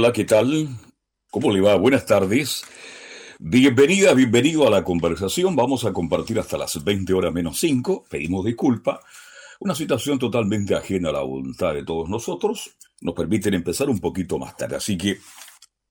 Hola, 0.00 0.12
¿qué 0.12 0.24
tal? 0.24 0.68
¿Cómo 1.28 1.50
le 1.50 1.60
va? 1.60 1.74
Buenas 1.74 2.06
tardes. 2.06 2.62
Bienvenida, 3.40 4.14
bienvenido 4.14 4.64
a 4.64 4.70
la 4.70 4.84
conversación. 4.84 5.56
Vamos 5.56 5.84
a 5.84 5.92
compartir 5.92 6.38
hasta 6.38 6.56
las 6.56 6.84
20 6.84 7.12
horas 7.12 7.32
menos 7.32 7.58
5. 7.58 8.04
Pedimos 8.08 8.44
disculpa. 8.44 9.00
Una 9.58 9.74
situación 9.74 10.20
totalmente 10.20 10.76
ajena 10.76 11.08
a 11.08 11.14
la 11.14 11.22
voluntad 11.22 11.74
de 11.74 11.82
todos 11.82 12.08
nosotros. 12.08 12.76
Nos 13.00 13.12
permiten 13.12 13.54
empezar 13.54 13.90
un 13.90 13.98
poquito 13.98 14.38
más 14.38 14.56
tarde. 14.56 14.76
Así 14.76 14.96
que 14.96 15.18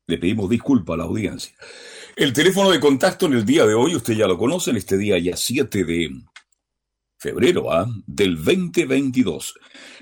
le 0.07 0.17
pedimos 0.17 0.49
disculpa 0.49 0.93
a 0.93 0.97
la 0.97 1.03
audiencia. 1.03 1.53
El 2.15 2.31
teléfono 2.31 2.71
de 2.71 2.79
contacto 2.79 3.25
en 3.25 3.33
el 3.33 3.43
día 3.43 3.65
de 3.65 3.73
hoy, 3.73 3.93
usted 3.93 4.13
ya 4.13 4.25
lo 4.25 4.37
conoce, 4.37 4.71
en 4.71 4.77
este 4.77 4.97
día 4.97 5.17
ya 5.17 5.35
7 5.35 5.83
de 5.83 6.11
febrero 7.17 7.73
¿ah? 7.73 7.85
del 8.05 8.37
2022. 8.37 9.53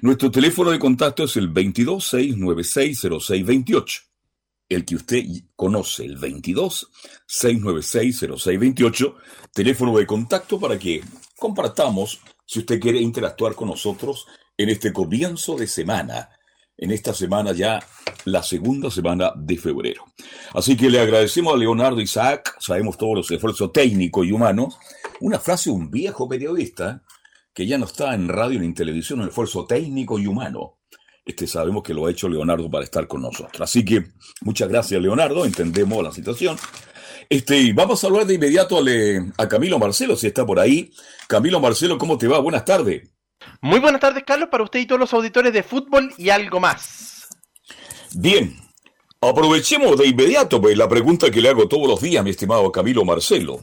Nuestro 0.02 0.30
teléfono 0.30 0.72
de 0.72 0.80
contacto 0.80 1.24
es 1.24 1.38
el 1.38 1.54
226960628. 1.54 4.02
El 4.68 4.84
que 4.84 4.96
usted 4.96 5.24
conoce, 5.56 6.04
el 6.06 6.20
22-696-0628, 6.20 9.16
teléfono 9.54 9.96
de 9.98 10.08
contacto 10.08 10.60
para 10.60 10.80
que 10.80 11.04
compartamos 11.38 12.20
si 12.46 12.60
usted 12.60 12.80
quiere 12.80 13.00
interactuar 13.00 13.56
con 13.56 13.70
nosotros 13.70 14.26
en 14.58 14.70
este 14.70 14.92
comienzo 14.92 15.56
de 15.56 15.68
semana, 15.68 16.30
en 16.78 16.92
esta 16.92 17.14
semana 17.14 17.54
ya 17.54 17.80
la 18.26 18.42
segunda 18.42 18.90
semana 18.90 19.32
de 19.36 19.58
febrero. 19.58 20.06
Así 20.54 20.76
que 20.76 20.90
le 20.90 21.00
agradecemos 21.00 21.54
a 21.54 21.58
Leonardo 21.58 22.02
Isaac, 22.02 22.58
sabemos 22.60 22.98
todos 22.98 23.16
los 23.16 23.30
esfuerzos 23.32 23.72
técnicos 23.72 24.26
y 24.26 24.32
humanos, 24.32 24.80
una 25.20 25.38
frase 25.40 25.70
de 25.70 25.76
un 25.76 25.92
viejo 25.92 26.28
periodista 26.28 27.04
que 27.56 27.66
ya 27.66 27.78
no 27.78 27.86
está 27.86 28.14
en 28.14 28.28
radio 28.28 28.60
ni 28.60 28.66
en 28.66 28.74
televisión, 28.74 29.22
un 29.22 29.30
esfuerzo 29.30 29.66
técnico 29.66 30.20
y 30.20 30.28
humano. 30.28 30.80
Este 31.26 31.48
sabemos 31.48 31.82
que 31.84 31.94
lo 31.94 32.06
ha 32.06 32.12
hecho 32.12 32.28
Leonardo 32.28 32.70
para 32.70 32.84
estar 32.84 33.08
con 33.08 33.22
nosotros. 33.22 33.62
Así 33.62 33.84
que 33.86 34.04
muchas 34.42 34.68
gracias, 34.68 35.02
Leonardo, 35.02 35.46
entendemos 35.46 36.04
la 36.04 36.12
situación. 36.12 36.58
Este, 37.30 37.72
vamos 37.72 38.04
a 38.04 38.08
hablar 38.08 38.26
de 38.26 38.34
inmediato 38.36 38.78
a, 38.78 38.84
a 39.42 39.48
Camilo 39.48 39.80
Marcelo, 39.80 40.18
si 40.18 40.28
está 40.28 40.46
por 40.46 40.60
ahí. 40.60 40.92
Camilo 41.28 41.62
Marcelo, 41.62 41.98
¿cómo 41.98 42.18
te 42.18 42.28
va? 42.28 42.40
Buenas 42.40 42.66
tardes. 42.66 43.10
Muy 43.62 43.80
buenas 43.80 44.02
tardes, 44.02 44.24
Carlos, 44.28 44.50
para 44.52 44.66
usted 44.66 44.82
y 44.82 44.86
todos 44.86 45.00
los 45.00 45.14
auditores 45.14 45.54
de 45.54 45.64
fútbol 45.64 46.14
y 46.18 46.30
algo 46.30 46.60
más. 46.60 47.26
Bien, 48.14 48.54
aprovechemos 49.22 49.98
de 49.98 50.08
inmediato 50.08 50.60
pues, 50.60 50.78
la 50.78 50.90
pregunta 50.90 51.32
que 51.32 51.42
le 51.42 51.50
hago 51.50 51.70
todos 51.70 51.88
los 51.88 52.02
días, 52.02 52.24
mi 52.24 52.32
estimado 52.32 52.70
Camilo 52.70 53.06
Marcelo 53.06 53.62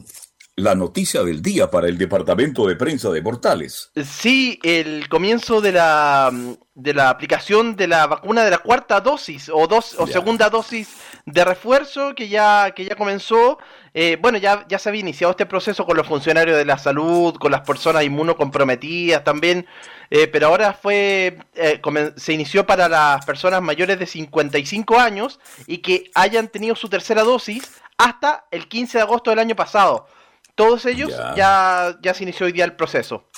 la 0.55 0.75
noticia 0.75 1.23
del 1.23 1.41
día 1.41 1.71
para 1.71 1.87
el 1.87 1.97
departamento 1.97 2.67
de 2.67 2.75
prensa 2.75 3.09
de 3.09 3.23
Portales. 3.23 3.91
Sí, 4.03 4.59
el 4.63 5.09
comienzo 5.09 5.61
de 5.61 5.71
la, 5.71 6.31
de 6.75 6.93
la 6.93 7.09
aplicación 7.09 7.75
de 7.75 7.87
la 7.87 8.05
vacuna 8.05 8.43
de 8.43 8.51
la 8.51 8.59
cuarta 8.59 9.01
dosis 9.01 9.49
o, 9.51 9.65
dos, 9.67 9.95
o 9.97 10.05
segunda 10.05 10.49
dosis 10.51 10.89
de 11.25 11.43
refuerzo 11.43 12.13
que 12.13 12.27
ya, 12.29 12.71
que 12.75 12.85
ya 12.85 12.95
comenzó. 12.95 13.57
Eh, 13.95 14.17
bueno, 14.21 14.37
ya, 14.37 14.65
ya 14.67 14.77
se 14.77 14.89
había 14.89 15.01
iniciado 15.01 15.31
este 15.31 15.47
proceso 15.47 15.85
con 15.85 15.97
los 15.97 16.07
funcionarios 16.07 16.57
de 16.57 16.65
la 16.65 16.77
salud, 16.77 17.35
con 17.35 17.51
las 17.51 17.61
personas 17.61 18.03
inmunocomprometidas 18.03 19.23
también, 19.23 19.65
eh, 20.11 20.27
pero 20.27 20.47
ahora 20.47 20.73
fue 20.73 21.37
eh, 21.55 21.81
se 22.15 22.33
inició 22.33 22.65
para 22.65 22.87
las 22.87 23.25
personas 23.25 23.61
mayores 23.61 23.97
de 23.97 24.05
55 24.05 24.99
años 24.99 25.39
y 25.65 25.79
que 25.79 26.11
hayan 26.13 26.47
tenido 26.47 26.75
su 26.75 26.89
tercera 26.89 27.23
dosis 27.23 27.71
hasta 27.97 28.45
el 28.51 28.67
15 28.67 28.99
de 28.99 29.03
agosto 29.03 29.31
del 29.31 29.39
año 29.39 29.55
pasado. 29.55 30.07
Todos 30.55 30.85
ellos 30.85 31.09
ya. 31.35 31.97
ya, 32.01 32.13
se 32.13 32.23
inició 32.23 32.45
hoy 32.45 32.51
día 32.51 32.65
el 32.65 32.75
proceso. 32.75 33.29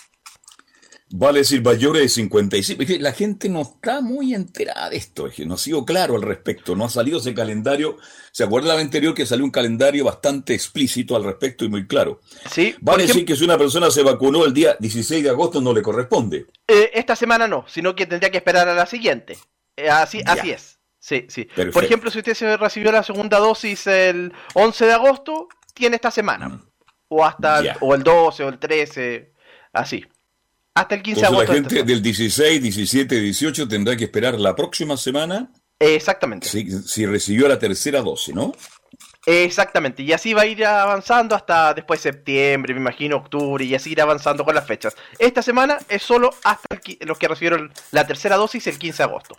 Vale 1.17 1.39
decir, 1.39 1.63
mayores 1.63 2.01
de 2.01 2.09
55. 2.09 2.83
La 2.99 3.13
gente 3.13 3.47
no 3.47 3.61
está 3.61 4.01
muy 4.01 4.33
enterada 4.33 4.89
de 4.89 4.97
esto, 4.97 5.29
no 5.45 5.53
ha 5.53 5.57
sido 5.57 5.85
claro 5.85 6.15
al 6.15 6.23
respecto, 6.23 6.75
no 6.75 6.83
ha 6.83 6.89
salido 6.89 7.19
ese 7.19 7.33
calendario. 7.33 7.97
¿Se 8.31 8.43
acuerda 8.43 8.73
la 8.73 8.81
anterior 8.81 9.13
que 9.13 9.25
salió 9.25 9.45
un 9.45 9.51
calendario 9.51 10.03
bastante 10.03 10.53
explícito 10.55 11.15
al 11.15 11.23
respecto 11.23 11.63
y 11.63 11.69
muy 11.69 11.87
claro? 11.87 12.21
Sí. 12.51 12.75
Vale 12.81 13.05
decir 13.05 13.23
que 13.23 13.35
si 13.35 13.45
una 13.45 13.57
persona 13.57 13.91
se 13.91 14.01
vacunó 14.01 14.45
el 14.45 14.53
día 14.53 14.75
16 14.79 15.23
de 15.23 15.29
agosto 15.29 15.61
no 15.61 15.73
le 15.73 15.83
corresponde. 15.83 16.47
Eh, 16.67 16.91
esta 16.93 17.15
semana 17.15 17.47
no, 17.47 17.65
sino 17.67 17.95
que 17.95 18.07
tendría 18.07 18.31
que 18.31 18.37
esperar 18.37 18.67
a 18.67 18.73
la 18.73 18.87
siguiente. 18.87 19.37
Eh, 19.77 19.89
así, 19.89 20.21
así 20.25 20.51
es. 20.51 20.79
Sí, 20.99 21.27
sí. 21.29 21.47
Por 21.71 21.83
ejemplo, 21.83 22.09
si 22.09 22.17
usted 22.17 22.33
se 22.33 22.57
recibió 22.57 22.91
la 22.91 23.03
segunda 23.03 23.37
dosis 23.37 23.85
el 23.85 24.33
11 24.55 24.85
de 24.87 24.93
agosto, 24.93 25.47
tiene 25.75 25.97
esta 25.97 26.09
semana. 26.09 26.49
Mm 26.49 26.75
o 27.15 27.25
hasta 27.25 27.77
o 27.81 27.95
el 27.95 28.03
12 28.03 28.43
o 28.43 28.49
el 28.49 28.59
13, 28.59 29.31
así. 29.73 30.05
Hasta 30.73 30.95
el 30.95 31.01
15 31.01 31.21
de 31.21 31.27
agosto. 31.27 31.53
La 31.53 31.53
gente 31.53 31.83
del 31.83 32.01
16, 32.01 32.61
17, 32.61 33.19
18 33.19 33.67
tendrá 33.67 33.95
que 33.95 34.03
esperar 34.05 34.39
la 34.39 34.55
próxima 34.55 34.97
semana. 34.97 35.49
Exactamente. 35.79 36.47
Si, 36.47 37.05
recibió 37.05 37.47
la 37.47 37.59
tercera 37.59 38.01
dosis, 38.01 38.35
¿no? 38.35 38.53
Exactamente, 39.27 40.03
y 40.03 40.13
así 40.13 40.35
va 40.35 40.43
a 40.43 40.45
ir 40.45 40.63
avanzando 40.63 41.35
hasta 41.35 41.73
después 41.73 42.03
de 42.03 42.11
septiembre, 42.11 42.75
me 42.75 42.79
imagino, 42.79 43.17
octubre, 43.17 43.65
y 43.65 43.73
así 43.73 43.91
ir 43.91 44.01
avanzando 44.01 44.45
con 44.45 44.53
las 44.53 44.67
fechas. 44.67 44.95
Esta 45.17 45.41
semana 45.41 45.79
es 45.89 46.03
solo 46.03 46.29
hasta 46.43 46.79
los 46.99 47.17
que 47.17 47.27
recibieron 47.27 47.73
la 47.91 48.05
tercera 48.05 48.35
dosis 48.35 48.67
el 48.67 48.77
15 48.77 48.97
de 48.97 49.03
agosto. 49.03 49.37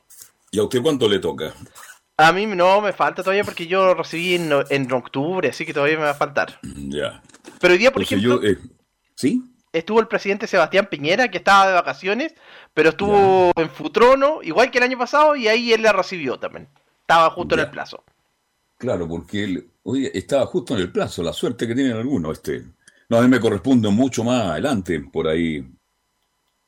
¿Y 0.50 0.58
a 0.58 0.64
usted 0.64 0.82
cuánto 0.82 1.08
le 1.08 1.20
toca? 1.20 1.54
A 2.18 2.32
mí 2.32 2.46
no 2.46 2.80
me 2.80 2.92
falta 2.92 3.22
todavía 3.22 3.44
porque 3.44 3.66
yo 3.66 3.92
recibí 3.92 4.34
en, 4.36 4.50
en 4.70 4.92
octubre, 4.92 5.48
así 5.50 5.66
que 5.66 5.74
todavía 5.74 5.98
me 5.98 6.04
va 6.04 6.10
a 6.10 6.14
faltar. 6.14 6.58
Ya. 6.62 7.22
Pero 7.60 7.72
hoy 7.72 7.78
día, 7.78 7.92
por 7.92 8.02
ejemplo, 8.02 8.42
eh, 8.42 8.56
¿sí? 9.14 9.42
estuvo 9.72 10.00
el 10.00 10.08
presidente 10.08 10.46
Sebastián 10.46 10.88
Piñera, 10.90 11.30
que 11.30 11.38
estaba 11.38 11.68
de 11.68 11.74
vacaciones, 11.74 12.34
pero 12.72 12.90
estuvo 12.90 13.52
en 13.56 13.68
Futrono, 13.68 14.42
igual 14.42 14.70
que 14.70 14.78
el 14.78 14.84
año 14.84 14.98
pasado, 14.98 15.36
y 15.36 15.48
ahí 15.48 15.72
él 15.72 15.82
la 15.82 15.92
recibió 15.92 16.38
también. 16.38 16.68
Estaba 17.00 17.30
justo 17.30 17.54
en 17.54 17.60
el 17.60 17.70
plazo. 17.70 18.02
Claro, 18.78 19.06
porque 19.06 19.44
él 19.44 19.70
hoy 19.84 20.10
estaba 20.12 20.46
justo 20.46 20.74
en 20.74 20.80
el 20.80 20.92
plazo, 20.92 21.22
la 21.22 21.32
suerte 21.32 21.66
que 21.66 21.74
tienen 21.74 21.96
algunos. 21.96 22.32
Este. 22.32 22.64
No, 23.08 23.18
a 23.18 23.22
mí 23.22 23.28
me 23.28 23.40
corresponde 23.40 23.88
mucho 23.88 24.24
más 24.24 24.42
adelante, 24.42 25.00
por 25.00 25.28
ahí, 25.28 25.64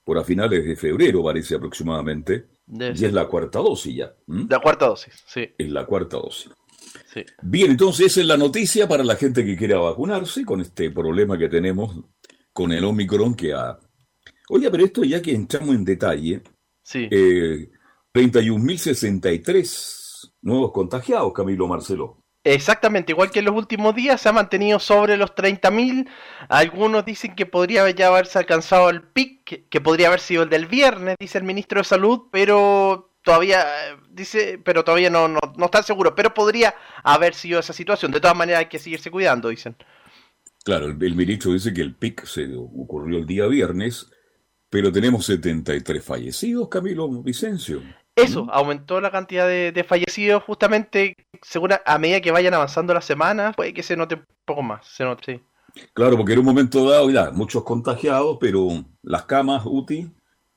por 0.04 0.18
a 0.18 0.24
finales 0.24 0.64
de 0.64 0.76
febrero, 0.76 1.22
parece 1.24 1.56
aproximadamente. 1.56 2.46
Y 2.70 3.04
es 3.04 3.12
la 3.12 3.26
cuarta 3.26 3.60
dosis 3.60 3.94
ya. 3.94 4.14
La 4.26 4.60
cuarta 4.60 4.86
dosis, 4.86 5.14
sí. 5.26 5.48
Es 5.56 5.70
la 5.70 5.86
cuarta 5.86 6.16
dosis. 6.16 6.50
Bien, 7.42 7.72
entonces 7.72 8.06
esa 8.06 8.20
es 8.20 8.26
la 8.26 8.36
noticia 8.36 8.86
para 8.86 9.02
la 9.02 9.16
gente 9.16 9.44
que 9.44 9.56
quiera 9.56 9.78
vacunarse 9.78 10.44
con 10.44 10.60
este 10.60 10.90
problema 10.90 11.38
que 11.38 11.48
tenemos 11.48 11.96
con 12.52 12.72
el 12.72 12.84
Omicron 12.84 13.34
que 13.34 13.54
ha... 13.54 13.78
Oye, 14.50 14.70
pero 14.70 14.84
esto 14.84 15.04
ya 15.04 15.20
que 15.20 15.32
entramos 15.32 15.74
en 15.74 15.84
detalle, 15.84 16.42
sí. 16.82 17.06
eh, 17.10 17.70
31.063 18.14 20.32
nuevos 20.42 20.72
contagiados, 20.72 21.32
Camilo 21.32 21.68
Marcelo. 21.68 22.24
Exactamente, 22.44 23.12
igual 23.12 23.30
que 23.30 23.40
en 23.40 23.46
los 23.46 23.54
últimos 23.54 23.94
días 23.94 24.20
se 24.20 24.28
ha 24.28 24.32
mantenido 24.32 24.78
sobre 24.78 25.16
los 25.16 25.34
30.000. 25.34 26.08
Algunos 26.48 27.04
dicen 27.04 27.34
que 27.34 27.46
podría 27.46 27.88
ya 27.90 28.08
haberse 28.08 28.38
alcanzado 28.38 28.88
el 28.90 29.02
pic, 29.02 29.68
que 29.68 29.80
podría 29.80 30.08
haber 30.08 30.20
sido 30.20 30.44
el 30.44 30.48
del 30.48 30.66
viernes, 30.66 31.16
dice 31.18 31.38
el 31.38 31.44
ministro 31.44 31.80
de 31.80 31.84
Salud, 31.84 32.22
pero 32.30 33.08
todavía 33.22 33.66
dice, 34.10 34.58
pero 34.64 34.84
todavía 34.84 35.10
no, 35.10 35.28
no, 35.28 35.40
no 35.56 35.64
están 35.66 35.82
seguros, 35.84 36.14
pero 36.16 36.32
podría 36.32 36.74
haber 37.02 37.34
sido 37.34 37.60
esa 37.60 37.74
situación. 37.74 38.10
De 38.10 38.20
todas 38.20 38.36
maneras 38.36 38.60
hay 38.60 38.66
que 38.66 38.78
seguirse 38.78 39.10
cuidando, 39.10 39.50
dicen. 39.50 39.76
Claro, 40.64 40.86
el, 40.86 40.96
ministro 40.96 41.52
dice 41.52 41.72
que 41.72 41.82
el 41.82 41.94
pic 41.94 42.24
se 42.24 42.46
ocurrió 42.54 43.18
el 43.18 43.26
día 43.26 43.46
viernes, 43.46 44.10
pero 44.70 44.92
tenemos 44.92 45.26
73 45.26 46.04
fallecidos, 46.04 46.68
Camilo 46.68 47.08
Vicencio. 47.22 47.82
Eso, 48.22 48.44
¿Mm? 48.44 48.50
aumentó 48.52 49.00
la 49.00 49.10
cantidad 49.10 49.46
de, 49.46 49.84
fallecidos 49.86 50.42
justamente 50.44 51.14
segura, 51.42 51.82
a 51.86 51.98
medida 51.98 52.20
que 52.20 52.30
vayan 52.30 52.54
avanzando 52.54 52.94
las 52.94 53.04
semanas, 53.04 53.54
puede 53.56 53.72
que 53.72 53.82
se 53.82 53.96
note 53.96 54.16
un 54.16 54.26
poco 54.44 54.62
más, 54.62 54.86
se 54.86 55.04
note, 55.04 55.42
Claro, 55.92 56.16
porque 56.16 56.32
en 56.32 56.40
un 56.40 56.44
momento 56.44 56.88
dado, 56.88 57.10
ya, 57.10 57.30
muchos 57.30 57.62
contagiados, 57.62 58.38
pero 58.40 58.68
las 59.02 59.24
camas 59.26 59.62
UTI 59.64 60.10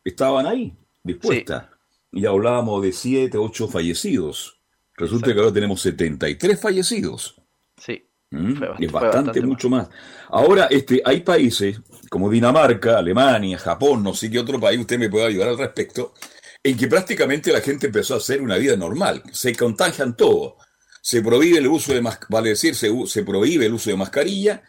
estaban 0.04 0.48
ahí, 0.48 0.74
dispuestas 1.04 1.66
y 2.12 2.26
hablábamos 2.26 2.82
de 2.82 2.92
7, 2.92 3.38
8 3.38 3.68
fallecidos. 3.68 4.60
Resulta 4.96 5.34
que 5.34 5.40
ahora 5.40 5.54
tenemos 5.54 5.82
73 5.82 6.60
fallecidos. 6.60 7.36
Sí. 7.78 8.06
¿Mm? 8.32 8.64
es 8.80 8.92
bastante, 8.92 9.42
mucho 9.42 9.70
más. 9.70 9.90
Ahora, 10.30 10.68
este, 10.70 11.02
hay 11.04 11.20
países 11.20 11.82
como 12.10 12.30
Dinamarca, 12.30 12.98
Alemania, 12.98 13.58
Japón, 13.58 14.04
no 14.04 14.14
sé 14.14 14.32
qué 14.32 14.40
otro 14.40 14.60
país 14.60 14.80
usted 14.80 14.98
me 14.98 15.10
puede 15.10 15.26
ayudar 15.26 15.50
al 15.50 15.58
respecto, 15.58 16.14
en 16.64 16.78
que 16.78 16.88
prácticamente 16.88 17.52
la 17.52 17.62
gente 17.62 17.88
empezó 17.88 18.14
a 18.14 18.18
hacer 18.18 18.42
una 18.42 18.58
vida 18.58 18.76
normal. 18.76 19.24
Se 19.32 19.56
contagian 19.56 20.16
todo. 20.16 20.58
Se 21.02 21.22
prohíbe 21.22 21.58
el 21.58 21.68
uso 21.68 21.94
de 21.94 22.08
vale 22.30 22.50
decir, 22.50 22.76
se, 22.76 22.90
se 23.08 23.24
prohíbe 23.24 23.66
el 23.66 23.74
uso 23.74 23.90
de 23.90 23.98
mascarilla. 23.98 24.64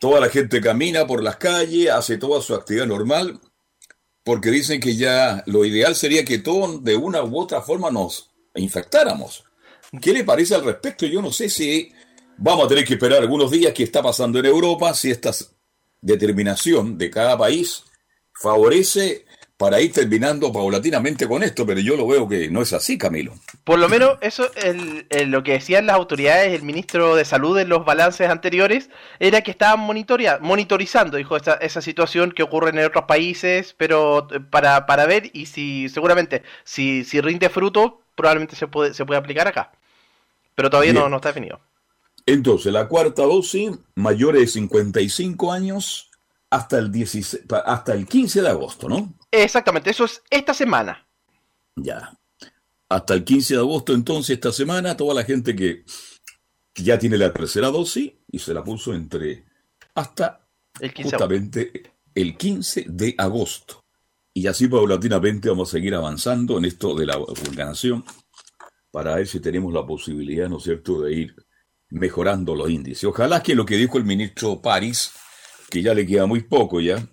Toda 0.00 0.20
la 0.20 0.28
gente 0.28 0.60
camina 0.60 1.06
por 1.06 1.22
las 1.22 1.36
calles, 1.36 1.90
hace 1.90 2.16
toda 2.16 2.40
su 2.40 2.54
actividad 2.54 2.86
normal, 2.86 3.40
porque 4.24 4.50
dicen 4.50 4.80
que 4.80 4.96
ya 4.96 5.42
lo 5.46 5.64
ideal 5.64 5.96
sería 5.96 6.24
que 6.24 6.38
todos 6.38 6.82
de 6.84 6.96
una 6.96 7.22
u 7.22 7.38
otra 7.38 7.60
forma 7.60 7.90
nos 7.90 8.30
infectáramos. 8.54 9.44
¿Qué 10.00 10.12
le 10.12 10.24
parece 10.24 10.54
al 10.54 10.64
respecto? 10.64 11.04
Yo 11.06 11.20
no 11.20 11.32
sé 11.32 11.48
si 11.48 11.92
vamos 12.36 12.66
a 12.66 12.68
tener 12.68 12.84
que 12.84 12.94
esperar 12.94 13.20
algunos 13.20 13.50
días 13.50 13.72
qué 13.72 13.82
está 13.82 14.02
pasando 14.02 14.38
en 14.38 14.46
Europa, 14.46 14.94
si 14.94 15.10
esta 15.10 15.32
determinación 16.00 16.96
de 16.96 17.10
cada 17.10 17.36
país 17.36 17.84
favorece 18.32 19.26
para 19.58 19.80
ir 19.80 19.92
terminando 19.92 20.52
paulatinamente 20.52 21.26
con 21.26 21.42
esto, 21.42 21.66
pero 21.66 21.80
yo 21.80 21.96
lo 21.96 22.06
veo 22.06 22.28
que 22.28 22.48
no 22.48 22.62
es 22.62 22.72
así, 22.72 22.96
Camilo. 22.96 23.34
Por 23.64 23.80
lo 23.80 23.88
menos 23.88 24.16
eso, 24.20 24.48
es 24.54 25.28
lo 25.28 25.42
que 25.42 25.54
decían 25.54 25.84
las 25.84 25.96
autoridades, 25.96 26.54
el 26.54 26.62
ministro 26.62 27.16
de 27.16 27.24
Salud 27.24 27.58
en 27.58 27.68
los 27.68 27.84
balances 27.84 28.30
anteriores, 28.30 28.88
era 29.18 29.42
que 29.42 29.50
estaban 29.50 29.80
monitorizando, 29.80 31.16
dijo, 31.16 31.36
esa, 31.36 31.54
esa 31.54 31.82
situación 31.82 32.30
que 32.30 32.44
ocurre 32.44 32.70
en 32.70 32.78
otros 32.78 33.06
países, 33.06 33.74
pero 33.76 34.28
eh, 34.30 34.38
para, 34.38 34.86
para 34.86 35.06
ver 35.06 35.28
y 35.32 35.46
si 35.46 35.88
seguramente, 35.88 36.44
si, 36.62 37.02
si 37.02 37.20
rinde 37.20 37.48
fruto, 37.48 38.00
probablemente 38.14 38.54
se 38.54 38.68
puede, 38.68 38.94
se 38.94 39.04
puede 39.04 39.18
aplicar 39.18 39.48
acá. 39.48 39.72
Pero 40.54 40.70
todavía 40.70 40.92
no, 40.92 41.08
no 41.08 41.16
está 41.16 41.30
definido. 41.30 41.58
Entonces, 42.26 42.72
la 42.72 42.86
cuarta 42.86 43.22
dosis, 43.22 43.72
mayores 43.96 44.42
de 44.42 44.46
55 44.46 45.52
años, 45.52 46.10
hasta 46.48 46.78
el, 46.78 46.92
16, 46.92 47.42
hasta 47.64 47.92
el 47.92 48.06
15 48.06 48.42
de 48.42 48.48
agosto, 48.48 48.88
¿no? 48.88 49.17
Exactamente, 49.30 49.90
eso 49.90 50.04
es 50.04 50.22
esta 50.30 50.54
semana. 50.54 51.06
Ya. 51.76 52.18
Hasta 52.88 53.14
el 53.14 53.24
15 53.24 53.54
de 53.54 53.60
agosto, 53.60 53.92
entonces, 53.92 54.34
esta 54.34 54.52
semana, 54.52 54.96
toda 54.96 55.14
la 55.14 55.24
gente 55.24 55.54
que 55.54 55.84
ya 56.74 56.98
tiene 56.98 57.18
la 57.18 57.32
tercera 57.32 57.68
dosis 57.68 58.12
y 58.30 58.38
se 58.38 58.54
la 58.54 58.64
puso 58.64 58.94
entre 58.94 59.44
hasta 59.94 60.48
el 60.80 60.92
justamente 60.94 61.92
el 62.14 62.36
15 62.36 62.86
de 62.88 63.14
agosto. 63.18 63.84
Y 64.32 64.46
así 64.46 64.68
paulatinamente 64.68 65.48
vamos 65.48 65.68
a 65.68 65.72
seguir 65.72 65.94
avanzando 65.94 66.58
en 66.58 66.64
esto 66.64 66.94
de 66.94 67.06
la 67.06 67.16
vacunación 67.16 68.04
para 68.90 69.16
ver 69.16 69.26
si 69.26 69.40
tenemos 69.40 69.72
la 69.72 69.84
posibilidad, 69.84 70.48
¿no 70.48 70.58
es 70.58 70.62
cierto?, 70.62 71.02
de 71.02 71.12
ir 71.12 71.34
mejorando 71.90 72.54
los 72.54 72.70
índices. 72.70 73.04
Ojalá 73.04 73.42
que 73.42 73.54
lo 73.54 73.66
que 73.66 73.76
dijo 73.76 73.98
el 73.98 74.04
ministro 74.04 74.60
París, 74.62 75.10
que 75.70 75.82
ya 75.82 75.94
le 75.94 76.06
queda 76.06 76.26
muy 76.26 76.42
poco 76.42 76.80
ya, 76.80 77.06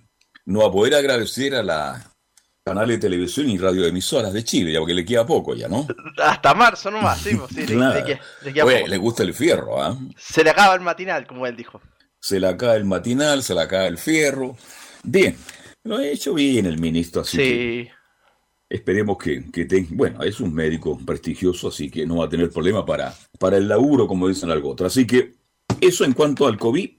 no 0.46 0.60
va 0.60 0.68
a 0.68 0.72
poder 0.72 0.96
agradecer 0.96 1.56
a 1.56 1.64
la 1.64 2.16
canal 2.64 2.88
de 2.88 2.98
televisión 2.98 3.48
y 3.50 3.58
radioemisoras 3.58 4.34
de 4.34 4.44
Chile, 4.44 4.74
ya 4.74 4.80
porque 4.80 4.96
le 4.96 5.06
queda 5.06 5.26
poco 5.26 5.54
ya, 5.54 5.68
¿no? 5.68 5.88
Hasta 6.18 6.54
marzo 6.56 6.90
nomás, 6.90 7.20
sí, 7.20 7.36
pues, 7.36 7.52
sí 7.52 7.76
le, 7.76 8.88
le, 8.88 8.98
gusta 8.98 9.22
el 9.22 9.36
fierro, 9.36 9.82
¿ah? 9.82 9.96
Se 10.18 10.44
le 10.44 10.50
acaba 10.50 10.74
el 10.74 10.82
matinal, 10.82 11.28
como 11.28 11.46
él 11.46 11.56
dijo. 11.56 11.80
Se 12.20 12.40
le 12.40 12.48
acaba 12.48 12.76
el 12.76 12.86
matinal, 12.86 13.44
se 13.44 13.54
le 13.54 13.62
acaba 13.62 13.86
el 13.86 14.00
fierro. 14.00 14.58
Bien, 15.04 15.38
lo 15.84 15.98
ha 15.98 16.08
hecho 16.08 16.34
bien 16.34 16.66
el 16.66 16.80
ministro, 16.80 17.22
así 17.22 17.38
sí. 17.38 17.90
esperemos 18.68 19.20
que, 19.20 19.52
que 19.52 19.66
tenga, 19.66 19.90
bueno, 19.92 20.24
es 20.24 20.40
un 20.40 20.52
médico 20.52 20.98
prestigioso, 21.06 21.68
así 21.68 21.92
que 21.92 22.08
no 22.08 22.18
va 22.18 22.26
a 22.26 22.30
tener 22.30 22.50
problema 22.50 22.84
para, 22.84 23.14
para 23.38 23.58
el 23.58 23.68
laburo, 23.68 24.08
como 24.08 24.28
dicen 24.28 24.50
algo 24.50 24.72
otro. 24.72 24.88
Así 24.88 25.06
que 25.06 25.36
eso 25.82 26.04
en 26.04 26.14
cuanto 26.14 26.48
al 26.48 26.58
COVID, 26.58 26.90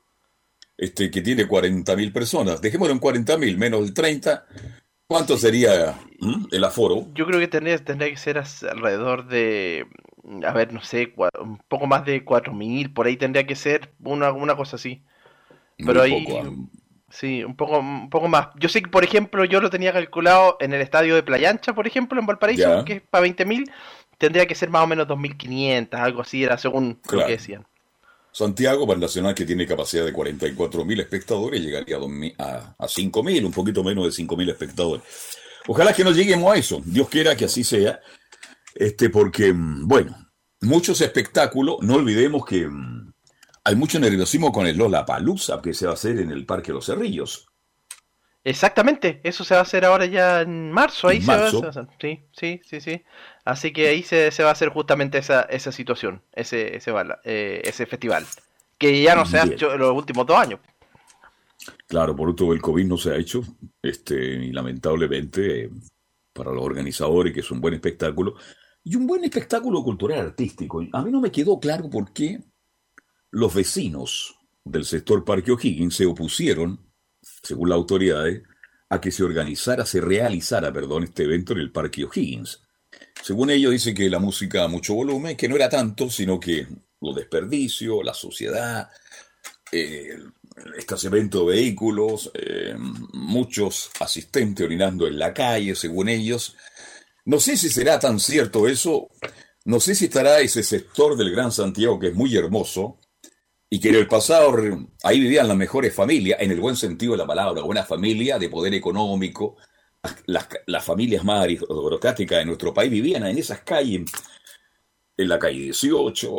este, 0.79 1.11
que 1.11 1.21
tiene 1.21 1.47
40.000 1.47 2.13
personas. 2.13 2.63
Dejémoslo 2.63 2.95
en 2.95 3.01
40.000, 3.01 3.59
menos 3.59 3.83
el 3.83 3.93
30. 3.93 4.47
¿Cuánto 5.07 5.37
sería 5.37 5.95
el 6.51 6.65
aforo? 6.65 7.09
Yo 7.15 7.27
creo 7.27 7.39
que 7.39 7.49
tendría, 7.49 7.77
tendría 7.77 8.11
que 8.11 8.17
ser 8.17 8.43
alrededor 8.71 9.29
de, 9.29 9.87
a 10.47 10.53
ver, 10.53 10.73
no 10.73 10.83
sé, 10.83 11.13
un 11.39 11.59
poco 11.69 11.87
más 11.87 12.07
de 12.07 12.25
4.000, 12.25 12.95
por 12.95 13.07
ahí 13.07 13.19
tendría 13.19 13.47
que 13.47 13.55
ser 13.55 13.93
una, 14.03 14.33
una 14.33 14.57
cosa 14.57 14.77
así. 14.77 15.03
Pero 15.77 16.01
ahí. 16.01 16.27
Sí, 17.11 17.45
un 17.45 17.55
poco, 17.57 17.81
un 17.81 18.09
poco 18.09 18.27
más. 18.29 18.49
Yo 18.59 18.71
sé 18.71 18.81
que, 18.81 18.89
por 18.89 19.05
ejemplo, 19.05 19.45
yo 19.45 19.61
lo 19.61 19.69
tenía 19.69 19.93
calculado 19.93 20.57
en 20.61 20.73
el 20.73 20.81
estadio 20.81 21.15
de 21.15 21.23
Playa 21.23 21.51
Ancha, 21.51 21.75
por 21.75 21.87
ejemplo, 21.87 22.19
en 22.19 22.25
Valparaíso, 22.25 22.87
que 22.87 22.95
es 22.95 23.03
para 23.03 23.27
20.000, 23.27 23.71
tendría 24.23 24.47
que 24.47 24.55
ser 24.55 24.71
más 24.71 24.85
o 24.85 24.87
menos 24.87 25.09
2.500, 25.09 25.99
algo 25.99 26.23
así, 26.23 26.45
era 26.45 26.57
según 26.57 27.01
lo 27.11 27.27
que 27.27 27.33
decían. 27.33 27.67
Santiago, 28.31 28.87
para 28.87 28.95
el 28.95 29.01
Nacional, 29.01 29.35
que 29.35 29.45
tiene 29.45 29.67
capacidad 29.67 30.05
de 30.05 30.15
44.000 30.15 31.01
espectadores, 31.01 31.61
llegaría 31.61 31.97
a, 31.97 32.45
a, 32.45 32.77
a 32.79 32.87
5.000, 32.87 33.45
un 33.45 33.51
poquito 33.51 33.83
menos 33.83 34.05
de 34.05 34.23
5.000 34.23 34.51
espectadores. 34.51 35.03
Ojalá 35.67 35.93
que 35.93 36.05
no 36.05 36.13
lleguemos 36.13 36.53
a 36.53 36.57
eso. 36.57 36.81
Dios 36.85 37.09
quiera 37.09 37.35
que 37.35 37.47
así 37.47 37.65
sea. 37.65 37.99
Este, 38.77 39.11
porque, 39.11 39.53
mm, 39.53 39.89
bueno, 39.89 40.17
muchos 40.61 41.01
espectáculos, 41.01 41.79
no 41.81 41.97
olvidemos 41.97 42.47
que 42.47 42.69
mm, 42.69 43.13
hay 43.65 43.75
mucho 43.75 43.99
nerviosismo 43.99 44.53
con 44.53 44.69
el 44.69 44.77
Lola 44.77 45.05
Palusa 45.05 45.61
que 45.61 45.75
se 45.75 45.87
va 45.87 45.91
a 45.91 45.95
hacer 45.95 46.21
en 46.21 46.31
el 46.31 46.47
Parque 46.47 46.73
Los 46.73 46.87
Cerrillos. 46.87 47.49
Exactamente, 48.45 49.21
eso 49.23 49.45
se 49.45 49.55
va 49.55 49.61
a 49.61 49.63
hacer 49.63 49.85
ahora 49.85 50.07
ya 50.07 50.41
en 50.41 50.73
marzo, 50.73 51.09
ahí 51.09 51.21
se 51.21 51.29
Va 51.29 51.47
a 51.47 51.47
hacer. 51.47 51.87
Sí, 52.01 52.25
sí, 52.33 52.61
sí, 52.65 52.81
sí. 52.81 53.03
Así 53.45 53.73
que 53.73 53.89
ahí 53.89 54.03
se, 54.03 54.31
va 54.43 54.49
a 54.49 54.53
hacer 54.53 54.71
justamente 54.71 55.19
esa, 55.19 55.43
esa 55.43 55.71
situación, 55.71 56.23
ese, 56.33 56.77
ese, 56.77 56.93
eh, 57.25 57.63
ese 57.65 57.87
festival, 57.87 58.27
que 58.79 59.01
ya 59.01 59.15
no 59.15 59.27
se 59.27 59.39
ha 59.39 59.45
hecho 59.45 59.73
en 59.73 59.79
los 59.79 59.93
últimos 59.93 60.27
dos 60.27 60.37
años. 60.37 60.61
Claro, 61.87 62.17
por 62.17 62.35
todo 62.35 62.53
el 62.53 62.61
COVID 62.61 62.85
no 62.85 62.97
se 62.97 63.13
ha 63.13 63.17
hecho, 63.17 63.43
este, 63.81 64.17
y 64.17 64.51
lamentablemente 64.51 65.71
para 66.33 66.51
los 66.51 66.65
organizadores, 66.65 67.33
que 67.33 67.41
es 67.41 67.51
un 67.51 67.61
buen 67.61 67.75
espectáculo, 67.75 68.35
y 68.83 68.97
un 68.97 69.07
buen 69.07 69.23
espectáculo 69.23 69.83
cultural 69.83 70.21
artístico. 70.21 70.85
A 70.93 71.03
mí 71.03 71.13
no 71.13 71.21
me 71.21 71.31
quedó 71.31 71.61
claro 71.61 71.89
por 71.89 72.13
qué 72.13 72.41
los 73.31 73.55
vecinos 73.55 74.37
del 74.65 74.85
sector 74.85 75.25
Parque 75.25 75.53
O'Higgins 75.53 75.95
se 75.95 76.07
opusieron, 76.07 76.81
según 77.43 77.69
las 77.69 77.77
autoridades, 77.77 78.43
a 78.89 79.01
que 79.01 79.11
se 79.11 79.23
organizara, 79.23 79.87
se 79.87 80.01
realizara, 80.01 80.73
perdón, 80.73 81.05
este 81.05 81.23
evento 81.25 81.55
en 81.55 81.61
el 81.61 81.73
Parque 81.73 82.05
O'Higgins. 82.05 82.61
Según 83.23 83.51
ellos, 83.51 83.73
dice 83.73 83.95
que 83.95 84.11
la 84.11 84.19
música 84.19 84.65
a 84.65 84.69
mucho 84.69 84.95
volumen, 84.95 85.37
que 85.37 85.49
no 85.49 85.57
era 85.57 85.69
tanto, 85.69 86.11
sino 86.11 86.39
que 86.39 86.67
los 87.01 87.17
desperdicios, 87.17 88.05
la 88.05 88.13
sociedad, 88.13 88.91
eh, 89.71 90.19
estacionamiento 90.77 91.47
de 91.47 91.57
vehículos, 91.57 92.31
eh, 92.35 92.75
muchos 92.77 93.91
asistentes 94.01 94.67
orinando 94.67 95.07
en 95.07 95.19
la 95.19 95.33
calle, 95.33 95.75
según 95.75 96.09
ellos. 96.09 96.57
No 97.25 97.41
sé 97.41 97.57
si 97.57 97.71
será 97.71 97.99
tan 97.99 98.21
cierto 98.21 98.69
eso, 98.69 99.09
no 99.65 99.81
sé 99.81 99.95
si 99.95 100.07
estará 100.07 100.41
ese 100.41 100.63
sector 100.63 101.17
del 101.17 101.31
Gran 101.31 101.53
Santiago 101.53 101.99
que 101.99 102.09
es 102.09 102.15
muy 102.15 102.37
hermoso 102.37 102.99
y 103.73 103.81
que 103.81 103.89
en 103.89 103.95
el 103.95 104.07
pasado 104.07 104.55
ahí 105.03 105.19
vivían 105.19 105.49
las 105.49 105.57
mejores 105.57 105.95
familias, 105.95 106.39
en 106.43 106.51
el 106.51 106.61
buen 106.61 106.77
sentido 106.77 107.13
de 107.13 107.19
la 107.21 107.27
palabra, 107.27 107.63
buena 107.63 107.83
familia 107.83 108.39
de 108.39 108.51
poder 108.51 108.75
económico. 108.75 109.57
Las, 110.27 110.47
las 110.67 110.85
familias 110.85 111.25
más 111.25 111.43
aristocráticas 111.43 112.41
de 112.41 112.45
nuestro 112.45 112.75
país 112.75 112.91
vivían 112.91 113.25
en 113.25 113.39
esas 113.39 113.61
calles 113.61 114.03
en 115.17 115.27
la 115.27 115.39
calle 115.39 115.59
18, 115.59 116.31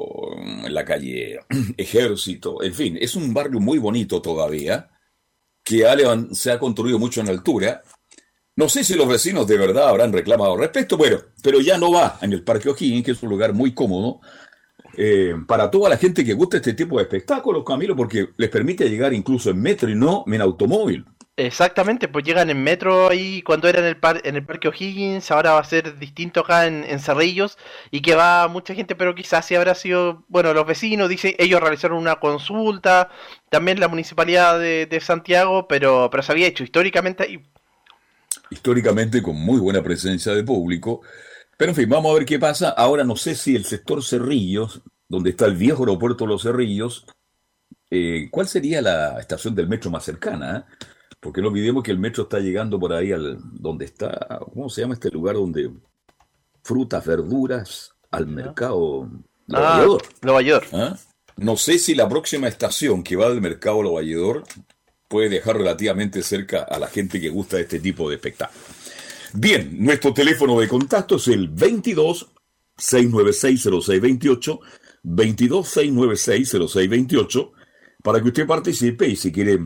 en 0.65 0.73
la 0.75 0.85
calle 0.85 1.39
Ejército, 1.77 2.61
en 2.61 2.75
fin, 2.75 2.97
es 3.01 3.15
un 3.15 3.33
barrio 3.33 3.59
muy 3.59 3.79
bonito 3.79 4.21
todavía, 4.21 4.91
que 5.63 5.87
se 6.33 6.51
ha 6.51 6.59
construido 6.59 6.99
mucho 6.99 7.21
en 7.21 7.29
altura. 7.29 7.81
No 8.55 8.69
sé 8.69 8.83
si 8.83 8.93
los 8.93 9.07
vecinos 9.07 9.47
de 9.47 9.57
verdad 9.57 9.89
habrán 9.89 10.13
reclamado 10.13 10.55
respecto, 10.55 10.97
bueno, 10.97 11.17
pero 11.41 11.61
ya 11.61 11.79
no 11.79 11.91
va 11.91 12.19
en 12.21 12.31
el 12.31 12.43
Parque 12.43 12.69
O'Higgins, 12.69 13.03
que 13.03 13.11
es 13.13 13.23
un 13.23 13.29
lugar 13.29 13.53
muy 13.53 13.73
cómodo, 13.73 14.21
eh, 14.95 15.35
para 15.47 15.71
toda 15.71 15.89
la 15.89 15.97
gente 15.97 16.23
que 16.23 16.33
gusta 16.33 16.57
este 16.57 16.73
tipo 16.73 16.97
de 16.97 17.03
espectáculos, 17.03 17.63
Camilo, 17.65 17.95
porque 17.95 18.29
les 18.38 18.50
permite 18.50 18.89
llegar 18.89 19.13
incluso 19.13 19.50
en 19.50 19.62
metro 19.62 19.89
y 19.89 19.95
no 19.95 20.23
en 20.27 20.41
automóvil. 20.41 21.05
Exactamente, 21.35 22.07
pues 22.07 22.23
llegan 22.23 22.51
en 22.51 22.63
metro 22.63 23.09
ahí 23.09 23.41
cuando 23.41 23.67
era 23.67 23.79
en 23.79 23.85
el, 23.85 23.97
par 23.97 24.21
en 24.23 24.35
el 24.35 24.45
Parque 24.45 24.67
O'Higgins, 24.67 25.31
ahora 25.31 25.53
va 25.53 25.62
a 25.62 25.63
ser 25.63 25.97
distinto 25.97 26.41
acá 26.41 26.67
en, 26.67 27.00
Cerrillos 27.00 27.57
y 27.89 28.03
que 28.03 28.13
va 28.13 28.47
mucha 28.47 28.75
gente, 28.75 28.93
pero 28.93 29.15
quizás 29.15 29.43
si 29.47 29.55
habrá 29.55 29.73
sido, 29.73 30.25
bueno, 30.27 30.53
los 30.53 30.67
vecinos, 30.67 31.09
dicen, 31.09 31.33
ellos 31.39 31.59
realizaron 31.59 31.97
una 31.97 32.17
consulta, 32.19 33.09
también 33.50 33.79
la 33.79 33.88
Municipalidad 33.88 34.59
de, 34.59 35.00
Santiago, 35.01 35.67
pero, 35.67 36.09
pero 36.12 36.21
se 36.21 36.31
había 36.31 36.45
hecho 36.45 36.63
históricamente 36.63 37.23
ahí. 37.23 37.43
Históricamente 38.51 39.23
con 39.23 39.35
muy 39.35 39.59
buena 39.59 39.81
presencia 39.81 40.33
de 40.33 40.43
público, 40.43 41.01
pero 41.57 41.72
en 41.72 41.75
fin, 41.75 41.89
vamos 41.89 42.12
a 42.12 42.15
ver 42.15 42.25
qué 42.25 42.39
pasa. 42.39 42.69
Ahora 42.69 43.03
no 43.03 43.15
sé 43.15 43.36
si 43.36 43.55
el 43.55 43.65
sector 43.65 44.03
Cerrillos, 44.03 44.81
donde 45.07 45.31
está 45.31 45.45
el 45.45 45.55
viejo 45.55 45.83
aeropuerto 45.83 46.24
de 46.24 46.29
los 46.29 46.43
Cerrillos, 46.43 47.05
eh, 47.89 48.27
¿cuál 48.31 48.48
sería 48.48 48.81
la 48.81 49.19
estación 49.19 49.53
del 49.53 49.67
metro 49.67 49.91
más 49.91 50.03
cercana? 50.03 50.57
Eh? 50.57 50.75
Porque 51.19 51.41
no 51.41 51.50
olvidemos 51.50 51.83
que 51.83 51.91
el 51.91 52.00
metro 52.00 52.24
está 52.24 52.39
llegando 52.39 52.79
por 52.79 52.91
ahí 52.91 53.12
al 53.12 53.38
donde 53.41 53.86
está, 53.86 54.39
¿cómo 54.53 54.69
se 54.69 54.81
llama 54.81 54.95
este 54.95 55.12
lugar 55.12 55.36
donde 55.36 55.72
frutas, 56.63 57.05
verduras 57.05 57.93
al 58.10 58.27
mercado 58.27 59.10
ah, 59.51 59.86
Nueva 60.22 60.60
¿Ah? 60.74 60.98
No 61.38 61.57
sé 61.57 61.77
si 61.79 61.95
la 61.95 62.10
próxima 62.10 62.48
estación 62.48 63.03
que 63.03 63.15
va 63.15 63.29
del 63.29 63.41
mercado 63.41 63.83
Nueva 63.83 64.43
puede 65.07 65.29
dejar 65.29 65.57
relativamente 65.57 66.24
cerca 66.24 66.63
a 66.63 66.79
la 66.79 66.88
gente 66.88 67.22
que 67.22 67.29
gusta 67.29 67.57
de 67.57 67.63
este 67.63 67.79
tipo 67.79 68.10
de 68.10 68.15
espectáculo. 68.15 68.60
Bien, 69.35 69.83
nuestro 69.83 70.13
teléfono 70.13 70.59
de 70.59 70.67
contacto 70.67 71.15
es 71.15 71.27
el 71.27 71.47
22 71.47 72.33
696 72.77 73.63
0628 73.63 74.59
22 75.01 75.67
696 75.67 76.51
0628 76.51 77.51
para 78.03 78.21
que 78.21 78.27
usted 78.27 78.45
participe 78.45 79.07
y 79.07 79.15
si 79.15 79.31
quiere 79.31 79.59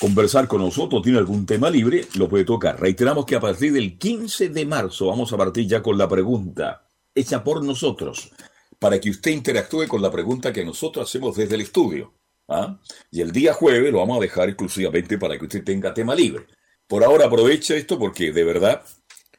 conversar 0.00 0.48
con 0.48 0.62
nosotros, 0.62 1.00
tiene 1.00 1.18
algún 1.18 1.46
tema 1.46 1.70
libre, 1.70 2.06
lo 2.16 2.28
puede 2.28 2.44
tocar. 2.44 2.80
Reiteramos 2.80 3.24
que 3.24 3.36
a 3.36 3.40
partir 3.40 3.72
del 3.72 3.98
15 3.98 4.48
de 4.48 4.66
marzo 4.66 5.06
vamos 5.06 5.32
a 5.32 5.36
partir 5.36 5.68
ya 5.68 5.80
con 5.80 5.96
la 5.96 6.08
pregunta 6.08 6.84
hecha 7.14 7.44
por 7.44 7.62
nosotros, 7.62 8.32
para 8.80 9.00
que 9.00 9.10
usted 9.10 9.30
interactúe 9.30 9.86
con 9.86 10.02
la 10.02 10.10
pregunta 10.10 10.52
que 10.52 10.64
nosotros 10.64 11.08
hacemos 11.08 11.36
desde 11.36 11.54
el 11.54 11.60
estudio. 11.60 12.14
¿ah? 12.48 12.80
Y 13.12 13.20
el 13.20 13.30
día 13.30 13.52
jueves 13.52 13.92
lo 13.92 13.98
vamos 13.98 14.18
a 14.18 14.22
dejar 14.22 14.48
exclusivamente 14.48 15.18
para 15.18 15.38
que 15.38 15.44
usted 15.44 15.62
tenga 15.62 15.94
tema 15.94 16.16
libre. 16.16 16.46
Por 16.92 17.02
ahora 17.04 17.24
aproveche 17.24 17.78
esto 17.78 17.98
porque 17.98 18.32
de 18.32 18.44
verdad 18.44 18.82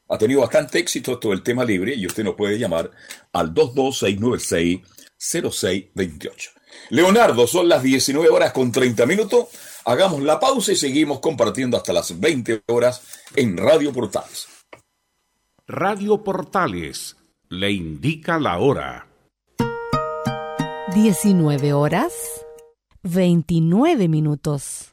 ha 0.09 0.17
tenido 0.17 0.41
bastante 0.41 0.79
éxito 0.79 1.11
esto 1.11 1.29
del 1.29 1.43
tema 1.43 1.63
libre 1.63 1.93
y 1.93 2.07
usted 2.07 2.23
nos 2.23 2.33
puede 2.33 2.57
llamar 2.57 2.89
al 3.31 3.53
22696-0628. 3.53 6.49
Leonardo, 6.89 7.45
son 7.45 7.69
las 7.69 7.83
19 7.83 8.27
horas 8.29 8.53
con 8.53 8.71
30 8.71 9.05
minutos. 9.05 9.49
Hagamos 9.85 10.23
la 10.23 10.39
pausa 10.39 10.71
y 10.71 10.75
seguimos 10.75 11.19
compartiendo 11.19 11.77
hasta 11.77 11.93
las 11.93 12.19
20 12.19 12.63
horas 12.69 13.03
en 13.35 13.55
Radio 13.55 13.93
Portales. 13.93 14.47
Radio 15.67 16.23
Portales 16.23 17.17
le 17.49 17.71
indica 17.71 18.39
la 18.39 18.57
hora. 18.57 19.07
19 20.95 21.73
horas 21.73 22.13
29 23.03 24.07
minutos. 24.07 24.92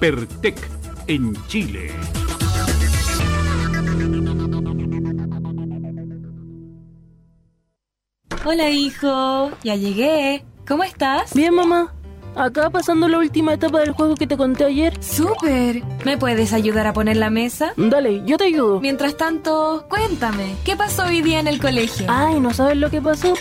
Pertec 0.00 0.56
en 1.06 1.34
Chile. 1.46 1.90
Hola 8.44 8.70
hijo, 8.70 9.50
ya 9.62 9.76
llegué. 9.76 10.44
¿Cómo 10.66 10.84
estás? 10.84 11.32
Bien 11.34 11.54
mamá. 11.54 11.94
Acá 12.36 12.68
pasando 12.68 13.08
la 13.08 13.18
última 13.18 13.54
etapa 13.54 13.80
del 13.80 13.92
juego 13.92 14.16
que 14.16 14.26
te 14.26 14.36
conté 14.36 14.64
ayer. 14.64 15.02
¡Súper! 15.02 15.82
¿Me 16.04 16.18
puedes 16.18 16.52
ayudar 16.52 16.86
a 16.86 16.92
poner 16.92 17.16
la 17.16 17.30
mesa? 17.30 17.72
Dale, 17.76 18.22
yo 18.26 18.36
te 18.36 18.44
ayudo. 18.44 18.80
Mientras 18.80 19.16
tanto, 19.16 19.86
cuéntame, 19.88 20.56
¿qué 20.64 20.76
pasó 20.76 21.04
hoy 21.04 21.22
día 21.22 21.38
en 21.38 21.46
el 21.46 21.60
colegio? 21.60 22.06
Ay, 22.08 22.40
¿no 22.40 22.52
sabes 22.52 22.76
lo 22.76 22.90
que 22.90 23.00
pasó? 23.00 23.34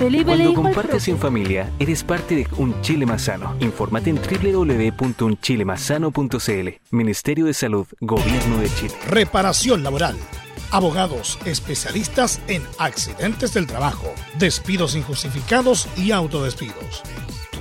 Cuando 0.00 0.54
compartes 0.54 1.08
en 1.08 1.18
familia, 1.18 1.70
eres 1.78 2.02
parte 2.02 2.34
de 2.34 2.48
Un 2.56 2.80
Chile 2.80 3.04
Más 3.04 3.20
Sano. 3.22 3.54
Infórmate 3.60 4.08
en 4.08 4.16
www.unchilemasano.cl. 4.16 6.68
Ministerio 6.90 7.44
de 7.44 7.52
Salud, 7.52 7.86
Gobierno 8.00 8.56
de 8.56 8.74
Chile. 8.74 8.94
Reparación 9.08 9.82
laboral. 9.82 10.16
Abogados 10.70 11.38
especialistas 11.44 12.40
en 12.48 12.62
accidentes 12.78 13.52
del 13.52 13.66
trabajo, 13.66 14.10
despidos 14.38 14.96
injustificados 14.96 15.86
y 15.98 16.12
autodespidos 16.12 17.02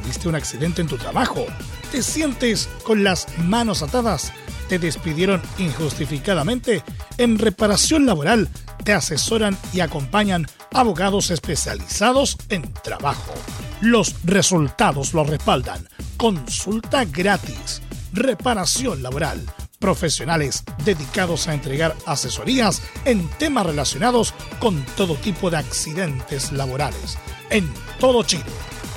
tuviste 0.10 0.27
un 0.27 0.36
accidente 0.36 0.81
en 0.81 0.88
tu 0.88 0.98
trabajo, 0.98 1.46
te 1.91 2.01
sientes 2.01 2.67
con 2.84 3.03
las 3.03 3.27
manos 3.38 3.84
atadas, 3.84 4.34
te 4.69 4.79
despidieron 4.79 5.41
injustificadamente, 5.57 6.83
en 7.17 7.38
reparación 7.39 8.05
laboral 8.05 8.47
te 8.85 8.93
asesoran 8.93 9.57
y 9.73 9.81
acompañan 9.81 10.47
abogados 10.71 11.31
especializados 11.31 12.38
en 12.49 12.71
trabajo. 12.83 13.33
Los 13.81 14.15
resultados 14.23 15.13
lo 15.13 15.23
respaldan. 15.23 15.89
Consulta 16.17 17.03
gratis. 17.05 17.81
Reparación 18.13 19.03
laboral. 19.03 19.41
Profesionales 19.79 20.63
dedicados 20.85 21.47
a 21.47 21.53
entregar 21.53 21.95
asesorías 22.05 22.81
en 23.05 23.27
temas 23.39 23.65
relacionados 23.65 24.33
con 24.59 24.85
todo 24.95 25.15
tipo 25.15 25.49
de 25.49 25.57
accidentes 25.57 26.51
laborales. 26.51 27.17
En 27.49 27.67
todo 27.99 28.23
Chile 28.23 28.43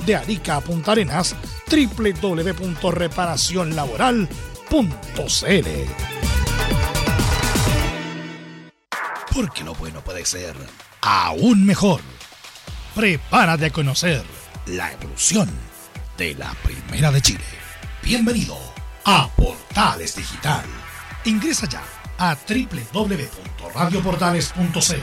de 0.05 0.15
Arica 0.17 0.57
a 0.57 0.61
Punta 0.61 0.91
Arenas, 0.91 1.35
Porque 9.33 9.63
lo 9.63 9.73
bueno 9.75 10.01
puede 10.01 10.25
ser 10.25 10.53
aún 11.01 11.65
mejor. 11.65 12.01
Prepárate 12.95 13.67
a 13.67 13.71
conocer 13.71 14.23
la 14.67 14.91
evolución 14.91 15.49
de 16.17 16.35
la 16.35 16.53
Primera 16.63 17.11
de 17.11 17.21
Chile. 17.21 17.45
Bienvenido 18.03 18.57
a 19.05 19.29
Portales 19.35 20.15
Digital. 20.15 20.65
Ingresa 21.25 21.67
ya 21.67 21.83
a 22.17 22.35
www.radioportales.cl 22.35 24.93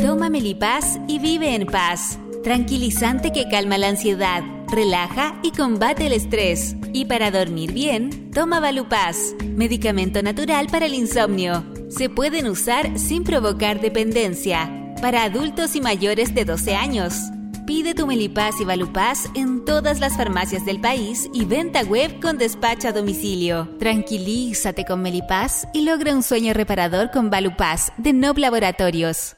Toma 0.00 0.30
Melipaz 0.30 0.98
y 1.06 1.18
vive 1.18 1.54
en 1.54 1.66
paz. 1.66 2.18
Tranquilizante 2.42 3.32
que 3.32 3.48
calma 3.48 3.76
la 3.78 3.88
ansiedad, 3.88 4.42
relaja 4.70 5.38
y 5.42 5.52
combate 5.52 6.06
el 6.06 6.12
estrés. 6.12 6.76
Y 6.92 7.04
para 7.04 7.30
dormir 7.30 7.72
bien, 7.72 8.30
toma 8.30 8.60
Valupaz, 8.60 9.34
medicamento 9.44 10.22
natural 10.22 10.68
para 10.70 10.86
el 10.86 10.94
insomnio. 10.94 11.64
Se 11.88 12.08
pueden 12.08 12.46
usar 12.46 12.98
sin 12.98 13.24
provocar 13.24 13.80
dependencia. 13.80 14.94
Para 15.00 15.22
adultos 15.22 15.76
y 15.76 15.80
mayores 15.80 16.34
de 16.34 16.44
12 16.44 16.74
años. 16.74 17.14
Pide 17.66 17.94
tu 17.94 18.06
Melipaz 18.06 18.60
y 18.60 18.64
Valupaz 18.64 19.26
en 19.34 19.64
todas 19.64 20.00
las 20.00 20.16
farmacias 20.16 20.64
del 20.64 20.80
país 20.80 21.28
y 21.34 21.44
venta 21.44 21.82
web 21.82 22.18
con 22.20 22.38
despacho 22.38 22.88
a 22.88 22.92
domicilio. 22.92 23.68
Tranquilízate 23.78 24.86
con 24.86 25.02
Melipaz 25.02 25.68
y 25.74 25.82
logra 25.82 26.14
un 26.14 26.22
sueño 26.22 26.54
reparador 26.54 27.10
con 27.10 27.28
Valupaz 27.28 27.92
de 27.98 28.14
Nob 28.14 28.38
Laboratorios. 28.38 29.37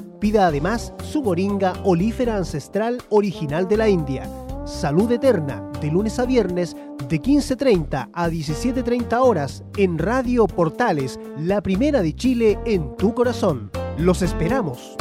Pida 0.21 0.45
además 0.45 0.93
su 1.03 1.23
moringa 1.23 1.73
olífera 1.83 2.37
ancestral 2.37 3.01
original 3.09 3.67
de 3.67 3.75
la 3.75 3.89
India. 3.89 4.29
Salud 4.67 5.11
Eterna, 5.11 5.67
de 5.81 5.89
lunes 5.89 6.19
a 6.19 6.27
viernes, 6.27 6.77
de 7.09 7.19
15.30 7.19 8.11
a 8.13 8.29
17.30 8.29 9.19
horas, 9.19 9.63
en 9.77 9.97
Radio 9.97 10.45
Portales, 10.45 11.19
la 11.39 11.61
primera 11.61 12.03
de 12.03 12.15
Chile 12.15 12.59
en 12.67 12.95
tu 12.97 13.15
corazón. 13.15 13.71
Los 13.97 14.21
esperamos. 14.21 14.95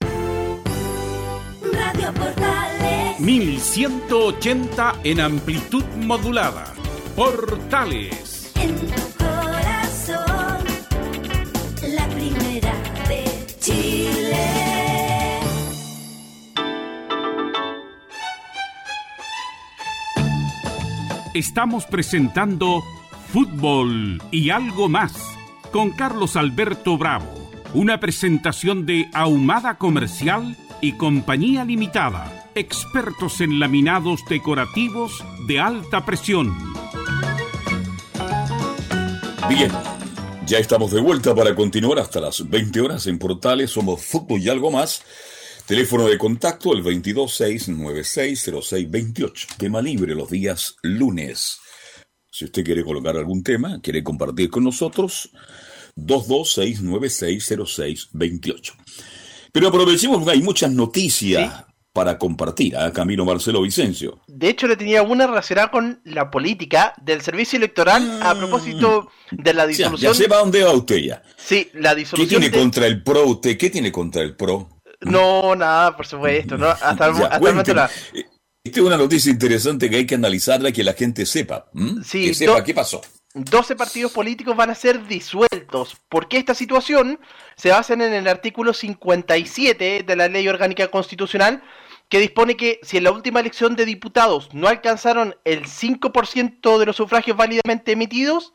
Radio 0.00 2.14
Portales. 2.14 3.20
1180 3.20 4.94
en 5.04 5.20
amplitud 5.20 5.84
modulada. 5.98 6.72
Portales. 7.14 8.29
Estamos 21.34 21.84
presentando 21.84 22.82
Fútbol 23.32 24.20
y 24.32 24.50
algo 24.50 24.88
más 24.88 25.12
con 25.70 25.90
Carlos 25.90 26.34
Alberto 26.34 26.98
Bravo. 26.98 27.32
Una 27.72 28.00
presentación 28.00 28.84
de 28.84 29.08
Ahumada 29.14 29.78
Comercial 29.78 30.56
y 30.80 30.94
Compañía 30.94 31.64
Limitada. 31.64 32.50
Expertos 32.56 33.40
en 33.40 33.60
laminados 33.60 34.22
decorativos 34.28 35.24
de 35.46 35.60
alta 35.60 36.04
presión. 36.04 36.52
Bien, 39.48 39.70
ya 40.46 40.58
estamos 40.58 40.90
de 40.90 41.00
vuelta 41.00 41.32
para 41.32 41.54
continuar 41.54 42.00
hasta 42.00 42.20
las 42.20 42.50
20 42.50 42.80
horas 42.80 43.06
en 43.06 43.20
Portales. 43.20 43.70
Somos 43.70 44.04
Fútbol 44.04 44.40
y 44.40 44.48
algo 44.48 44.72
más. 44.72 45.04
Teléfono 45.70 46.06
de 46.08 46.18
contacto 46.18 46.72
el 46.72 46.82
226960628. 46.82 49.56
Tema 49.56 49.80
libre 49.80 50.16
los 50.16 50.28
días 50.28 50.74
lunes. 50.82 51.60
Si 52.28 52.46
usted 52.46 52.64
quiere 52.64 52.82
colocar 52.82 53.16
algún 53.16 53.44
tema, 53.44 53.80
quiere 53.80 54.02
compartir 54.02 54.50
con 54.50 54.64
nosotros, 54.64 55.30
226960628. 55.94 58.72
Pero 59.52 59.68
aprovechemos 59.68 60.26
hay 60.26 60.42
muchas 60.42 60.72
noticias 60.72 61.66
para 61.92 62.18
compartir 62.18 62.76
a 62.76 62.92
Camilo 62.92 63.24
Marcelo 63.24 63.62
Vicencio. 63.62 64.22
De 64.26 64.48
hecho, 64.48 64.66
le 64.66 64.76
tenía 64.76 65.02
una 65.02 65.28
relacionada 65.28 65.70
con 65.70 66.00
la 66.02 66.32
política 66.32 66.94
del 67.00 67.20
servicio 67.20 67.58
electoral 67.58 68.18
a 68.22 68.34
propósito 68.34 69.08
de 69.30 69.54
la 69.54 69.68
disolución. 69.68 70.14
Ya, 70.14 70.18
ya 70.18 70.36
dónde 70.36 70.64
va 70.64 70.72
usted 70.72 70.96
ya. 70.96 71.22
Sí, 71.36 71.70
la 71.74 71.94
disolución. 71.94 72.40
¿Qué 72.40 72.48
tiene 72.48 72.60
contra 72.60 72.88
el 72.88 73.04
PRO 73.04 73.26
usted? 73.26 73.56
¿Qué 73.56 73.70
tiene 73.70 73.92
contra 73.92 74.22
el 74.22 74.34
PRO? 74.34 74.79
No, 75.00 75.56
nada, 75.56 75.96
por 75.96 76.06
supuesto, 76.06 76.58
¿no? 76.58 76.68
Hasta, 76.80 77.06
el, 77.06 77.14
hasta 77.14 77.38
momento 77.38 77.72
eh, 77.72 78.26
Esta 78.64 78.80
es 78.80 78.86
una 78.86 78.96
noticia 78.96 79.30
interesante 79.30 79.88
que 79.88 79.96
hay 79.96 80.06
que 80.06 80.14
analizarla 80.14 80.68
y 80.68 80.72
que 80.72 80.84
la 80.84 80.92
gente 80.92 81.24
sepa. 81.26 81.66
Sí, 82.04 82.26
que 82.26 82.34
sepa 82.34 82.62
qué 82.62 82.74
pasó. 82.74 83.00
12 83.34 83.76
partidos 83.76 84.12
políticos 84.12 84.56
van 84.56 84.70
a 84.70 84.74
ser 84.74 85.06
disueltos. 85.06 85.96
¿Por 86.08 86.28
qué 86.28 86.38
esta 86.38 86.54
situación? 86.54 87.20
Se 87.56 87.70
basa 87.70 87.94
en 87.94 88.02
el 88.02 88.26
artículo 88.26 88.72
57 88.74 90.02
de 90.04 90.16
la 90.16 90.28
Ley 90.28 90.48
Orgánica 90.48 90.88
Constitucional, 90.88 91.62
que 92.08 92.18
dispone 92.18 92.56
que 92.56 92.80
si 92.82 92.96
en 92.96 93.04
la 93.04 93.12
última 93.12 93.38
elección 93.38 93.76
de 93.76 93.84
diputados 93.86 94.52
no 94.52 94.66
alcanzaron 94.66 95.36
el 95.44 95.64
5% 95.66 96.78
de 96.78 96.86
los 96.86 96.96
sufragios 96.96 97.36
válidamente 97.36 97.92
emitidos, 97.92 98.54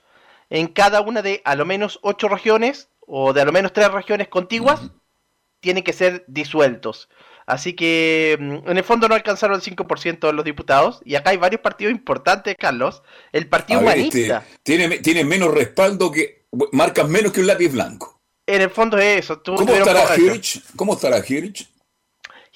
en 0.49 0.67
cada 0.67 0.99
una 0.99 1.21
de 1.21 1.41
a 1.45 1.55
lo 1.55 1.65
menos 1.65 1.99
8 2.03 2.27
regiones, 2.27 2.89
o 3.07 3.31
de 3.31 3.41
a 3.41 3.45
lo 3.45 3.53
menos 3.53 3.71
3 3.71 3.91
regiones 3.93 4.27
contiguas, 4.27 4.91
tienen 5.65 5.83
que 5.83 5.93
ser 5.93 6.23
disueltos. 6.27 7.09
Así 7.47 7.73
que 7.73 8.37
mm, 8.39 8.69
en 8.69 8.77
el 8.77 8.83
fondo 8.83 9.07
no 9.07 9.15
alcanzaron 9.15 9.55
el 9.55 9.63
5% 9.63 10.27
de 10.27 10.33
los 10.33 10.45
diputados. 10.45 11.01
Y 11.03 11.15
acá 11.15 11.31
hay 11.31 11.37
varios 11.37 11.61
partidos 11.61 11.91
importantes, 11.91 12.55
Carlos. 12.57 13.01
El 13.31 13.49
Partido 13.49 13.79
este, 13.79 13.91
Humanista. 13.91 14.45
tiene, 14.61 14.99
tiene 14.99 15.25
menos 15.25 15.51
respaldo 15.51 16.11
que. 16.11 16.45
Marcan 16.71 17.11
menos 17.11 17.31
que 17.31 17.41
un 17.41 17.47
lápiz 17.47 17.69
blanco. 17.69 18.21
En 18.45 18.61
el 18.61 18.69
fondo 18.69 18.97
es 18.99 19.21
eso. 19.25 19.41
¿Cómo 19.43 19.73
estará 19.73 20.15
Hirsch? 20.15 20.61
¿Cómo 20.75 20.93
estará 20.93 21.17
Hirsch? 21.17 21.67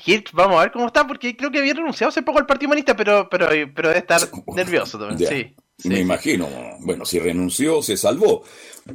Hirsch, 0.05 0.31
vamos 0.31 0.57
a 0.57 0.61
ver 0.61 0.71
cómo 0.71 0.85
está, 0.85 1.05
porque 1.05 1.35
creo 1.35 1.51
que 1.51 1.59
había 1.59 1.73
renunciado 1.73 2.09
hace 2.09 2.21
poco 2.21 2.37
al 2.37 2.45
Partido 2.45 2.67
Humanista, 2.67 2.95
pero, 2.95 3.27
pero, 3.27 3.49
pero 3.75 3.89
debe 3.89 3.99
estar 3.99 4.21
nervioso 4.55 4.99
también. 4.99 5.29
Sí, 5.29 5.55
sí, 5.79 5.89
Me 5.89 5.99
imagino. 5.99 6.47
Bueno, 6.79 7.05
si 7.05 7.19
renunció, 7.19 7.81
se 7.81 7.97
salvó. 7.97 8.43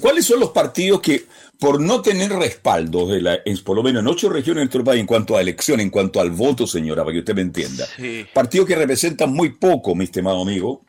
¿Cuáles 0.00 0.24
son 0.24 0.40
los 0.40 0.50
partidos 0.50 1.00
que, 1.00 1.26
por 1.58 1.80
no 1.80 2.02
tener 2.02 2.30
respaldo, 2.32 3.06
de 3.06 3.20
la, 3.20 3.38
en, 3.44 3.58
por 3.62 3.76
lo 3.76 3.82
menos 3.82 4.02
en 4.02 4.08
ocho 4.08 4.28
regiones 4.28 4.60
de 4.60 4.64
nuestro 4.64 4.84
país, 4.84 5.00
en 5.00 5.06
cuanto 5.06 5.36
a 5.36 5.40
elección, 5.40 5.80
en 5.80 5.90
cuanto 5.90 6.20
al 6.20 6.30
voto, 6.30 6.66
señora, 6.66 7.02
para 7.02 7.12
que 7.12 7.20
usted 7.20 7.34
me 7.34 7.42
entienda, 7.42 7.86
partidos 8.32 8.66
que 8.66 8.76
representan 8.76 9.32
muy 9.32 9.50
poco, 9.50 9.94
mi 9.94 10.04
estimado 10.04 10.42
amigo, 10.42 10.84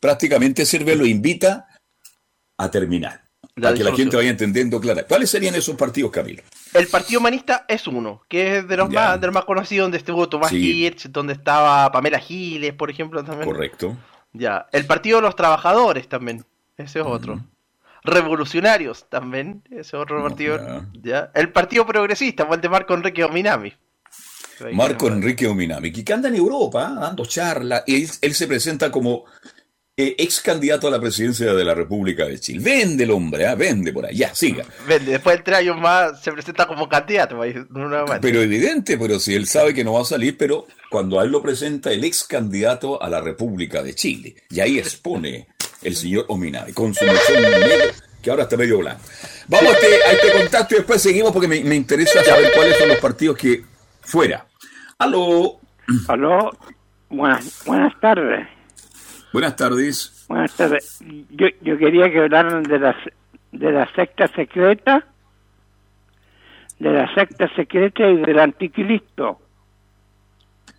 prácticamente 0.00 0.64
Sirve 0.64 0.94
lo 0.96 1.06
invita 1.06 1.66
a 2.58 2.70
terminar. 2.70 3.22
para 3.54 3.74
que 3.74 3.84
la 3.84 3.94
gente 3.94 4.16
vaya 4.16 4.30
entendiendo 4.30 4.80
clara. 4.80 5.06
¿Cuáles 5.06 5.30
serían 5.30 5.54
esos 5.54 5.76
partidos, 5.76 6.10
Camilo? 6.10 6.42
El 6.74 6.88
Partido 6.88 7.20
Humanista 7.20 7.64
es 7.68 7.86
uno, 7.86 8.22
que 8.28 8.58
es 8.58 8.68
de 8.68 8.76
los, 8.76 8.90
más, 8.90 9.20
de 9.20 9.26
los 9.26 9.34
más 9.34 9.44
conocidos, 9.44 9.84
donde 9.84 9.98
estuvo 9.98 10.28
Tomás 10.28 10.52
Hirsch, 10.52 11.08
donde 11.08 11.34
estaba 11.34 11.90
Pamela 11.92 12.18
Giles, 12.18 12.74
por 12.74 12.90
ejemplo, 12.90 13.24
también. 13.24 13.48
Correcto. 13.48 13.96
Ya. 14.38 14.66
El 14.72 14.86
Partido 14.86 15.18
de 15.18 15.22
los 15.22 15.36
Trabajadores 15.36 16.08
también, 16.08 16.44
ese 16.76 17.00
es 17.00 17.06
otro. 17.06 17.40
Revolucionarios 18.02 19.06
también, 19.08 19.62
ese 19.70 19.80
es 19.80 19.94
otro 19.94 20.22
partido. 20.22 20.58
Ya. 21.02 21.30
El 21.34 21.50
Partido 21.50 21.86
Progresista, 21.86 22.46
el 22.50 22.60
de 22.60 22.68
Marco 22.68 22.94
Enrique 22.94 23.24
Ominami. 23.24 23.72
Marco 24.72 25.08
Enrique 25.08 25.46
Ominami, 25.46 25.92
que 25.92 26.12
anda 26.12 26.28
en 26.28 26.36
Europa 26.36 26.94
dando 26.98 27.26
charla, 27.26 27.84
y 27.86 28.04
él 28.22 28.34
se 28.34 28.46
presenta 28.46 28.90
como 28.90 29.24
eh, 29.98 30.14
ex 30.18 30.42
candidato 30.42 30.88
a 30.88 30.90
la 30.90 31.00
presidencia 31.00 31.54
de 31.54 31.64
la 31.64 31.74
República 31.74 32.26
de 32.26 32.38
Chile. 32.38 32.60
Vende 32.62 33.04
el 33.04 33.10
hombre, 33.10 33.46
¿ah? 33.46 33.54
vende 33.54 33.94
por 33.94 34.04
allá, 34.04 34.34
siga. 34.34 34.64
Vende, 34.86 35.12
después 35.12 35.38
de 35.38 35.42
tres 35.42 35.58
años 35.58 35.80
más 35.80 36.22
se 36.22 36.32
presenta 36.32 36.66
como 36.66 36.86
candidato. 36.86 37.40
Pero 38.20 38.42
evidente, 38.42 38.98
pero 38.98 39.18
si 39.18 39.34
él 39.34 39.46
sabe 39.46 39.72
que 39.72 39.84
no 39.84 39.94
va 39.94 40.02
a 40.02 40.04
salir, 40.04 40.36
pero 40.36 40.66
cuando 40.90 41.18
a 41.18 41.24
él 41.24 41.30
lo 41.30 41.40
presenta 41.40 41.90
el 41.92 42.04
ex 42.04 42.24
candidato 42.24 43.02
a 43.02 43.08
la 43.08 43.22
República 43.22 43.82
de 43.82 43.94
Chile, 43.94 44.36
y 44.50 44.60
ahí 44.60 44.78
expone 44.78 45.48
el 45.80 45.96
señor 45.96 46.26
Ominami, 46.28 46.74
con 46.74 46.92
su 46.94 47.04
medio, 47.06 47.92
que 48.20 48.30
ahora 48.30 48.42
está 48.42 48.58
medio 48.58 48.78
blanco. 48.78 49.00
Vamos 49.48 49.72
a 49.72 49.76
este, 49.76 49.86
a 49.86 50.12
este 50.12 50.32
contacto 50.32 50.74
y 50.74 50.78
después 50.78 51.00
seguimos 51.00 51.32
porque 51.32 51.48
me, 51.48 51.64
me 51.64 51.74
interesa 51.74 52.22
saber 52.22 52.52
cuáles 52.54 52.76
son 52.76 52.88
los 52.88 52.98
partidos 52.98 53.38
que 53.38 53.64
fuera. 54.02 54.46
Aló. 54.98 55.58
Aló, 56.08 56.50
buenas, 57.08 57.62
buenas 57.64 57.98
tardes. 57.98 58.55
Buenas 59.36 59.54
tardes. 59.54 60.24
Buenas 60.30 60.56
tardes. 60.56 60.98
Yo, 61.28 61.46
yo 61.60 61.76
quería 61.76 62.10
que 62.10 62.20
hablaran 62.20 62.62
de 62.62 62.78
la, 62.78 62.96
de 63.52 63.70
la 63.70 63.86
secta 63.94 64.28
secreta, 64.28 65.04
de 66.78 66.90
la 66.90 67.14
secta 67.14 67.46
secreta 67.54 68.08
y 68.08 68.16
del 68.16 68.38
anticristo. 68.38 69.38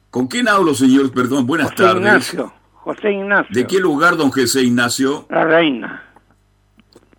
¿Con 0.10 0.26
quién 0.28 0.48
hablo, 0.48 0.74
señor? 0.74 1.14
Perdón, 1.14 1.46
buenas 1.46 1.70
José 1.70 1.84
tardes. 1.84 2.02
Ignacio, 2.02 2.54
José 2.74 3.12
Ignacio. 3.12 3.54
¿De 3.54 3.68
qué 3.68 3.78
lugar, 3.80 4.18
don 4.18 4.32
José 4.32 4.64
Ignacio? 4.64 5.28
La 5.30 5.44
reina. 5.46 6.04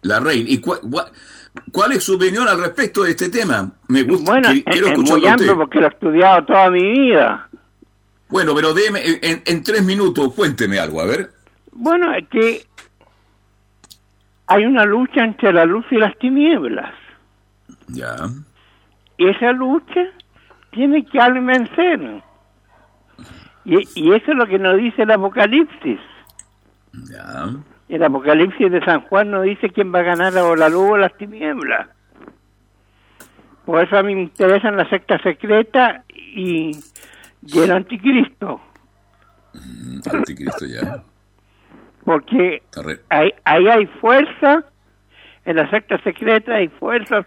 La 0.03 0.18
reina. 0.18 0.51
¿Y 0.51 0.59
cuál, 0.61 0.81
cuál 1.70 1.92
es 1.92 2.03
su 2.03 2.16
opinión 2.16 2.48
al 2.48 2.59
respecto 2.61 3.05
de 3.05 3.11
este 3.12 3.29
tema? 3.29 3.74
Me 3.87 4.03
gusta. 4.03 4.33
Bueno, 4.33 4.48
que- 4.53 4.64
quiero 4.64 4.88
es 4.88 4.98
muy 4.98 5.24
amplio 5.24 5.57
porque 5.57 5.79
lo 5.79 5.87
he 5.87 5.90
estudiado 5.90 6.44
toda 6.46 6.68
mi 6.68 6.83
vida. 6.83 7.47
Bueno, 8.29 8.55
pero 8.55 8.75
déme, 8.75 9.01
en, 9.23 9.43
en 9.45 9.62
tres 9.62 9.83
minutos, 9.85 10.35
cuénteme 10.35 10.79
algo, 10.79 11.01
a 11.01 11.07
ver. 11.07 11.31
Bueno, 11.73 12.12
es 12.14 12.29
que 12.29 12.67
hay 14.47 14.64
una 14.64 14.85
lucha 14.85 15.25
entre 15.25 15.53
la 15.53 15.64
luz 15.64 15.85
y 15.91 15.97
las 15.97 16.17
tinieblas. 16.19 16.93
Ya. 17.88 18.17
Y 19.17 19.29
esa 19.29 19.53
lucha 19.53 20.07
tiene 20.71 21.05
que 21.05 21.19
alguien 21.19 21.47
vencer. 21.47 22.23
Y, 23.64 23.77
y 23.95 24.12
eso 24.14 24.33
es 24.33 24.37
lo 24.37 24.47
que 24.47 24.59
nos 24.59 24.77
dice 24.77 25.03
el 25.03 25.11
Apocalipsis. 25.11 26.01
Ya. 27.11 27.51
El 27.88 28.03
Apocalipsis 28.03 28.71
de 28.71 28.85
San 28.85 29.03
Juan 29.03 29.31
nos 29.31 29.45
dice 29.45 29.71
quién 29.71 29.95
va 29.95 30.01
a 30.01 30.03
ganar 30.03 30.37
o 30.38 30.57
la 30.57 30.69
luz 30.69 30.91
o 30.93 30.97
las 30.97 31.17
tinieblas. 31.17 31.88
Por 33.64 33.85
eso 33.85 33.99
a 33.99 34.03
mí 34.03 34.14
me 34.14 34.23
interesan 34.23 34.77
la 34.77 34.88
secta 34.88 35.19
secreta 35.19 36.05
y, 36.14 36.73
y 37.46 37.59
el 37.61 37.70
anticristo. 37.70 38.61
Mm, 39.55 40.01
Anticristo 40.12 40.66
ya. 40.66 41.03
Porque 42.05 42.62
ahí, 43.11 43.31
ahí 43.44 43.68
hay 43.68 43.87
fuerza, 44.01 44.64
en 45.44 45.57
la 45.57 45.68
secta 45.70 46.01
secreta 46.03 46.55
hay 46.55 46.68
fuerzas 46.68 47.27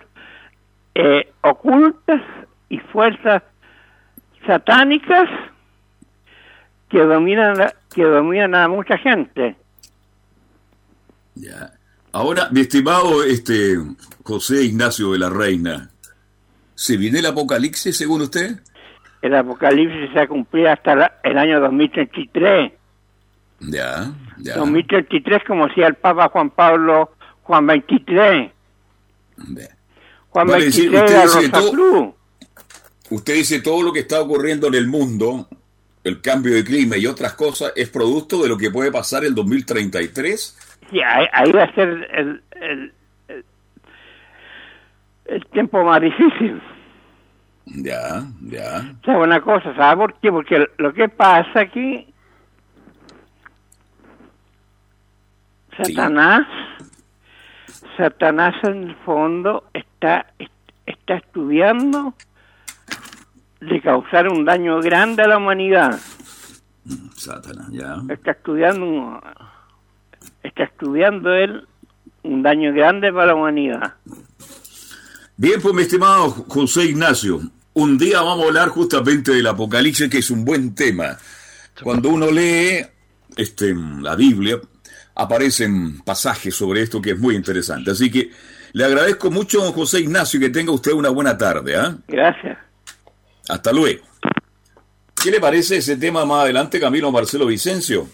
eh, 0.95 1.31
ocultas 1.41 2.21
y 2.69 2.77
fuerzas 2.79 3.43
satánicas 4.45 5.29
que 6.89 6.99
dominan 6.99 7.57
la- 7.57 7.73
que 7.93 8.03
dominan 8.03 8.55
a 8.55 8.67
mucha 8.67 8.97
gente. 8.97 9.55
Ya. 11.35 11.71
Ahora, 12.13 12.49
mi 12.51 12.61
estimado 12.61 13.23
este 13.23 13.77
José 14.23 14.63
Ignacio 14.63 15.11
de 15.13 15.19
la 15.19 15.29
Reina, 15.29 15.89
¿se 16.75 16.97
viene 16.97 17.19
el 17.19 17.25
apocalipsis 17.25 17.97
según 17.97 18.21
usted? 18.21 18.59
El 19.21 19.35
apocalipsis 19.35 20.09
se 20.09 20.15
va 20.15 20.21
a 20.23 20.27
cumplir 20.27 20.67
hasta 20.67 20.95
la- 20.95 21.19
el 21.23 21.37
año 21.37 21.59
2033. 21.59 22.71
Ya, 23.59 24.11
ya. 24.39 24.55
2033 24.55 25.43
como 25.45 25.67
decía 25.67 25.87
el 25.87 25.93
Papa 25.95 26.29
Juan 26.29 26.49
Pablo 26.49 27.11
Juan 27.43 27.67
23. 27.67 28.51
Juan 30.29 30.47
Vale 30.47 30.65
decir, 30.65 30.89
23 30.89 31.25
usted 31.25 31.39
dice 31.41 31.51
todo- 31.51 31.71
Cruz. 31.71 32.09
Usted 33.11 33.33
dice 33.35 33.61
todo 33.61 33.83
lo 33.83 33.91
que 33.93 33.99
está 33.99 34.21
ocurriendo 34.21 34.67
en 34.67 34.75
el 34.75 34.87
mundo, 34.87 35.47
el 36.03 36.21
cambio 36.21 36.53
de 36.55 36.63
clima 36.63 36.97
y 36.97 37.05
otras 37.05 37.33
cosas, 37.33 37.73
es 37.75 37.89
producto 37.89 38.41
de 38.41 38.47
lo 38.49 38.57
que 38.57 38.71
puede 38.71 38.91
pasar 38.91 39.25
el 39.25 39.35
2033. 39.35 40.57
Sí, 40.89 41.01
ahí, 41.01 41.27
ahí 41.33 41.51
va 41.51 41.63
a 41.63 41.75
ser 41.75 41.89
el, 41.89 42.41
el, 42.61 42.93
el, 43.27 43.45
el 45.25 45.45
tiempo 45.47 45.83
más 45.83 46.01
difícil. 46.01 46.61
Ya, 47.65 48.23
ya. 48.41 48.93
¿Sabe 49.05 49.23
una 49.23 49.41
cosa? 49.41 49.75
¿Sabe 49.75 49.97
por 49.97 50.13
qué? 50.15 50.31
Porque 50.31 50.67
lo 50.77 50.93
que 50.93 51.07
pasa 51.09 51.61
aquí, 51.61 52.07
Satanás, 55.77 56.47
Satanás 57.97 58.55
en 58.63 58.89
el 58.89 58.95
fondo 58.97 59.65
está, 59.73 60.25
está 60.85 61.15
estudiando 61.15 62.13
de 63.61 63.79
causar 63.81 64.27
un 64.27 64.43
daño 64.43 64.79
grande 64.81 65.23
a 65.23 65.27
la 65.27 65.37
humanidad. 65.37 65.99
Satanás, 67.15 67.67
ya. 67.71 67.97
Está 68.09 68.31
estudiando, 68.31 69.21
está 70.41 70.63
estudiando 70.63 71.31
él 71.33 71.67
un 72.23 72.41
daño 72.41 72.73
grande 72.73 73.11
para 73.13 73.27
la 73.27 73.35
humanidad. 73.35 73.93
Bien, 75.37 75.61
pues 75.61 75.73
mi 75.73 75.81
estimado 75.83 76.29
José 76.47 76.85
Ignacio, 76.85 77.41
un 77.73 77.97
día 77.97 78.21
vamos 78.21 78.43
a 78.45 78.47
hablar 78.47 78.69
justamente 78.69 79.31
del 79.31 79.47
Apocalipsis, 79.47 80.09
que 80.09 80.19
es 80.19 80.29
un 80.29 80.45
buen 80.45 80.75
tema. 80.75 81.17
Cuando 81.83 82.09
uno 82.09 82.29
lee 82.29 82.85
este, 83.35 83.73
la 84.01 84.15
Biblia, 84.15 84.59
aparecen 85.15 85.99
pasajes 86.01 86.55
sobre 86.55 86.81
esto 86.83 87.01
que 87.01 87.11
es 87.11 87.19
muy 87.19 87.35
interesante. 87.35 87.91
Así 87.91 88.11
que 88.11 88.29
le 88.73 88.85
agradezco 88.85 89.31
mucho, 89.31 89.63
don 89.63 89.73
José 89.73 90.01
Ignacio, 90.01 90.39
que 90.39 90.49
tenga 90.49 90.71
usted 90.71 90.91
una 90.91 91.09
buena 91.09 91.37
tarde. 91.37 91.75
¿ah? 91.75 91.97
Gracias. 92.07 92.57
Hasta 93.49 93.71
luego. 93.71 94.03
¿Qué 95.21 95.31
le 95.31 95.39
parece 95.39 95.77
ese 95.77 95.97
tema 95.97 96.25
más 96.25 96.43
adelante, 96.43 96.79
Camilo 96.79 97.11
Marcelo 97.11 97.45
Vicencio? 97.45 98.07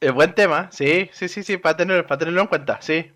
Es 0.00 0.12
buen 0.12 0.34
tema, 0.34 0.68
sí, 0.72 1.08
sí, 1.12 1.28
sí, 1.28 1.42
sí, 1.44 1.56
para 1.58 1.76
tenerlo, 1.76 2.06
para 2.06 2.18
tenerlo 2.18 2.40
en 2.40 2.46
cuenta, 2.48 2.78
sí. 2.82 3.06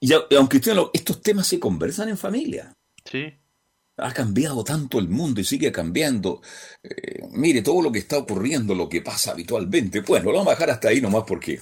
Y 0.00 0.12
aunque 0.36 0.58
usted 0.58 0.74
lo- 0.74 0.90
estos 0.92 1.20
temas 1.22 1.46
se 1.46 1.58
conversan 1.60 2.08
en 2.08 2.16
familia. 2.18 2.72
Sí. 3.16 3.32
Ha 3.98 4.12
cambiado 4.12 4.62
tanto 4.62 4.98
el 4.98 5.08
mundo 5.08 5.40
y 5.40 5.44
sigue 5.44 5.72
cambiando. 5.72 6.42
Eh, 6.82 7.22
mire 7.32 7.62
todo 7.62 7.80
lo 7.80 7.90
que 7.90 8.00
está 8.00 8.18
ocurriendo, 8.18 8.74
lo 8.74 8.90
que 8.90 9.00
pasa 9.00 9.30
habitualmente. 9.30 10.00
Bueno, 10.00 10.26
lo 10.26 10.32
vamos 10.38 10.48
a 10.48 10.56
dejar 10.56 10.68
hasta 10.70 10.88
ahí 10.88 11.00
nomás 11.00 11.24
porque 11.26 11.58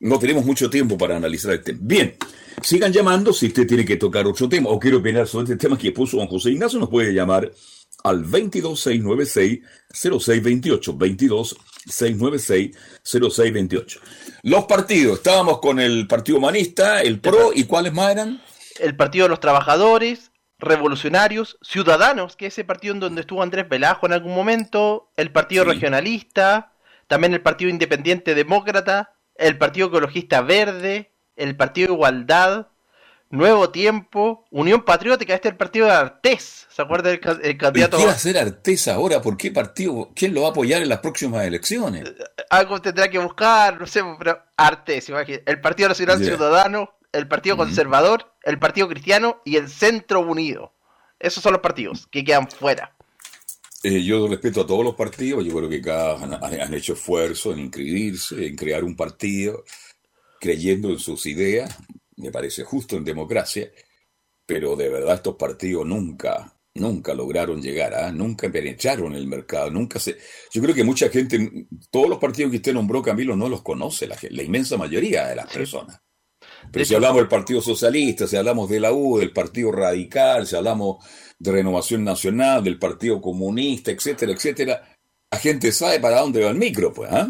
no 0.00 0.18
tenemos 0.18 0.44
mucho 0.44 0.68
tiempo 0.68 0.98
para 0.98 1.16
analizar 1.16 1.52
este. 1.52 1.76
Bien, 1.78 2.16
sigan 2.62 2.92
llamando 2.92 3.32
si 3.32 3.46
usted 3.46 3.64
tiene 3.66 3.84
que 3.84 3.96
tocar 3.96 4.26
otro 4.26 4.48
tema 4.48 4.70
o 4.70 4.80
quiere 4.80 4.96
opinar 4.96 5.28
sobre 5.28 5.44
este 5.44 5.56
tema 5.56 5.78
que 5.78 5.92
puso 5.92 6.16
don 6.16 6.26
José 6.26 6.50
Ignacio, 6.50 6.80
nos 6.80 6.88
puede 6.88 7.14
llamar 7.14 7.52
al 8.02 8.26
22696-0628. 8.26 9.62
22696-0628. 11.86 14.00
Los 14.42 14.64
partidos, 14.64 15.18
estábamos 15.18 15.60
con 15.60 15.78
el 15.78 16.08
Partido 16.08 16.38
Humanista, 16.38 17.02
el 17.02 17.20
PRO 17.20 17.52
y 17.54 17.62
cuáles 17.64 17.92
más 17.92 18.10
eran? 18.10 18.42
El 18.80 18.96
Partido 18.96 19.26
de 19.26 19.30
los 19.30 19.40
Trabajadores, 19.40 20.31
Revolucionarios, 20.62 21.58
Ciudadanos, 21.60 22.36
que 22.36 22.46
es 22.46 22.54
ese 22.54 22.64
partido 22.64 22.94
en 22.94 23.00
donde 23.00 23.20
estuvo 23.20 23.42
Andrés 23.42 23.68
Velajo 23.68 24.06
en 24.06 24.12
algún 24.12 24.34
momento, 24.34 25.10
el 25.16 25.32
Partido 25.32 25.64
Regionalista, 25.64 26.72
también 27.08 27.34
el 27.34 27.42
Partido 27.42 27.68
Independiente 27.68 28.34
Demócrata, 28.34 29.12
el 29.34 29.58
Partido 29.58 29.88
Ecologista 29.88 30.40
Verde, 30.40 31.10
el 31.36 31.56
Partido 31.56 31.94
Igualdad, 31.94 32.68
Nuevo 33.30 33.70
Tiempo, 33.70 34.44
Unión 34.50 34.84
Patriótica, 34.84 35.34
este 35.34 35.48
es 35.48 35.52
el 35.52 35.58
partido 35.58 35.86
de 35.86 35.92
Artés, 35.92 36.66
¿se 36.68 36.82
acuerda 36.82 37.10
el, 37.10 37.18
candidato? 37.18 37.96
¿Qué 37.96 38.04
va 38.04 38.12
a 38.12 38.14
hacer 38.14 38.36
Artés 38.36 38.88
ahora? 38.88 39.22
¿Por 39.22 39.38
qué 39.38 39.50
partido? 39.50 40.10
¿Quién 40.14 40.34
lo 40.34 40.42
va 40.42 40.48
a 40.48 40.50
apoyar 40.50 40.82
en 40.82 40.90
las 40.90 41.00
próximas 41.00 41.44
elecciones? 41.44 42.08
Eh, 42.08 42.24
algo 42.50 42.80
tendrá 42.80 43.08
que 43.08 43.18
buscar, 43.18 43.80
no 43.80 43.86
sé, 43.86 44.02
pero 44.18 44.38
Artés, 44.54 45.08
imagínate. 45.08 45.50
El 45.50 45.60
Partido 45.62 45.88
Nacional 45.88 46.22
Ciudadano, 46.22 46.94
el 47.12 47.28
Partido 47.28 47.56
Conservador, 47.56 48.34
el 48.42 48.58
Partido 48.58 48.88
Cristiano 48.88 49.40
y 49.44 49.56
el 49.56 49.68
Centro 49.68 50.20
Unido. 50.20 50.72
Esos 51.18 51.42
son 51.42 51.52
los 51.52 51.62
partidos 51.62 52.06
que 52.08 52.24
quedan 52.24 52.48
fuera. 52.48 52.96
Eh, 53.84 54.02
yo 54.02 54.28
respeto 54.28 54.60
a 54.60 54.66
todos 54.66 54.84
los 54.84 54.94
partidos, 54.94 55.44
yo 55.44 55.54
creo 55.56 55.68
que 55.68 55.82
cada 55.82 56.14
han, 56.22 56.60
han 56.60 56.74
hecho 56.74 56.92
esfuerzo 56.92 57.52
en 57.52 57.60
inscribirse, 57.60 58.46
en 58.46 58.56
crear 58.56 58.84
un 58.84 58.96
partido, 58.96 59.64
creyendo 60.40 60.90
en 60.90 60.98
sus 60.98 61.26
ideas, 61.26 61.76
me 62.16 62.30
parece 62.30 62.62
justo 62.62 62.96
en 62.96 63.04
democracia, 63.04 63.70
pero 64.46 64.76
de 64.76 64.88
verdad 64.88 65.16
estos 65.16 65.34
partidos 65.34 65.84
nunca, 65.84 66.56
nunca 66.74 67.12
lograron 67.12 67.60
llegar, 67.60 67.94
a, 67.94 68.06
¿ah? 68.06 68.12
nunca 68.12 68.50
penetraron 68.50 69.14
el 69.14 69.26
mercado, 69.26 69.70
nunca 69.70 69.98
se... 69.98 70.16
Yo 70.52 70.62
creo 70.62 70.74
que 70.74 70.84
mucha 70.84 71.08
gente, 71.08 71.66
todos 71.90 72.08
los 72.08 72.18
partidos 72.18 72.52
que 72.52 72.58
usted 72.58 72.74
nombró, 72.74 73.02
Camilo, 73.02 73.34
no 73.34 73.48
los 73.48 73.62
conoce, 73.62 74.06
la, 74.06 74.16
la 74.30 74.42
inmensa 74.42 74.76
mayoría 74.76 75.26
de 75.26 75.36
las 75.36 75.52
personas. 75.52 76.00
Pero 76.70 76.84
si 76.84 76.94
hablamos 76.94 77.18
del 77.18 77.28
Partido 77.28 77.60
Socialista, 77.60 78.26
si 78.26 78.36
hablamos 78.36 78.68
de 78.68 78.80
la 78.80 78.92
U, 78.92 79.18
del 79.18 79.32
Partido 79.32 79.72
Radical, 79.72 80.46
si 80.46 80.56
hablamos 80.56 81.04
de 81.38 81.52
Renovación 81.52 82.04
Nacional, 82.04 82.62
del 82.62 82.78
Partido 82.78 83.20
Comunista, 83.20 83.90
etcétera, 83.90 84.32
etcétera, 84.32 84.82
la 85.30 85.38
gente 85.38 85.72
sabe 85.72 85.98
para 85.98 86.20
dónde 86.20 86.44
va 86.44 86.50
el 86.50 86.56
micro, 86.56 86.92
pues, 86.92 87.10
¿ah? 87.10 87.28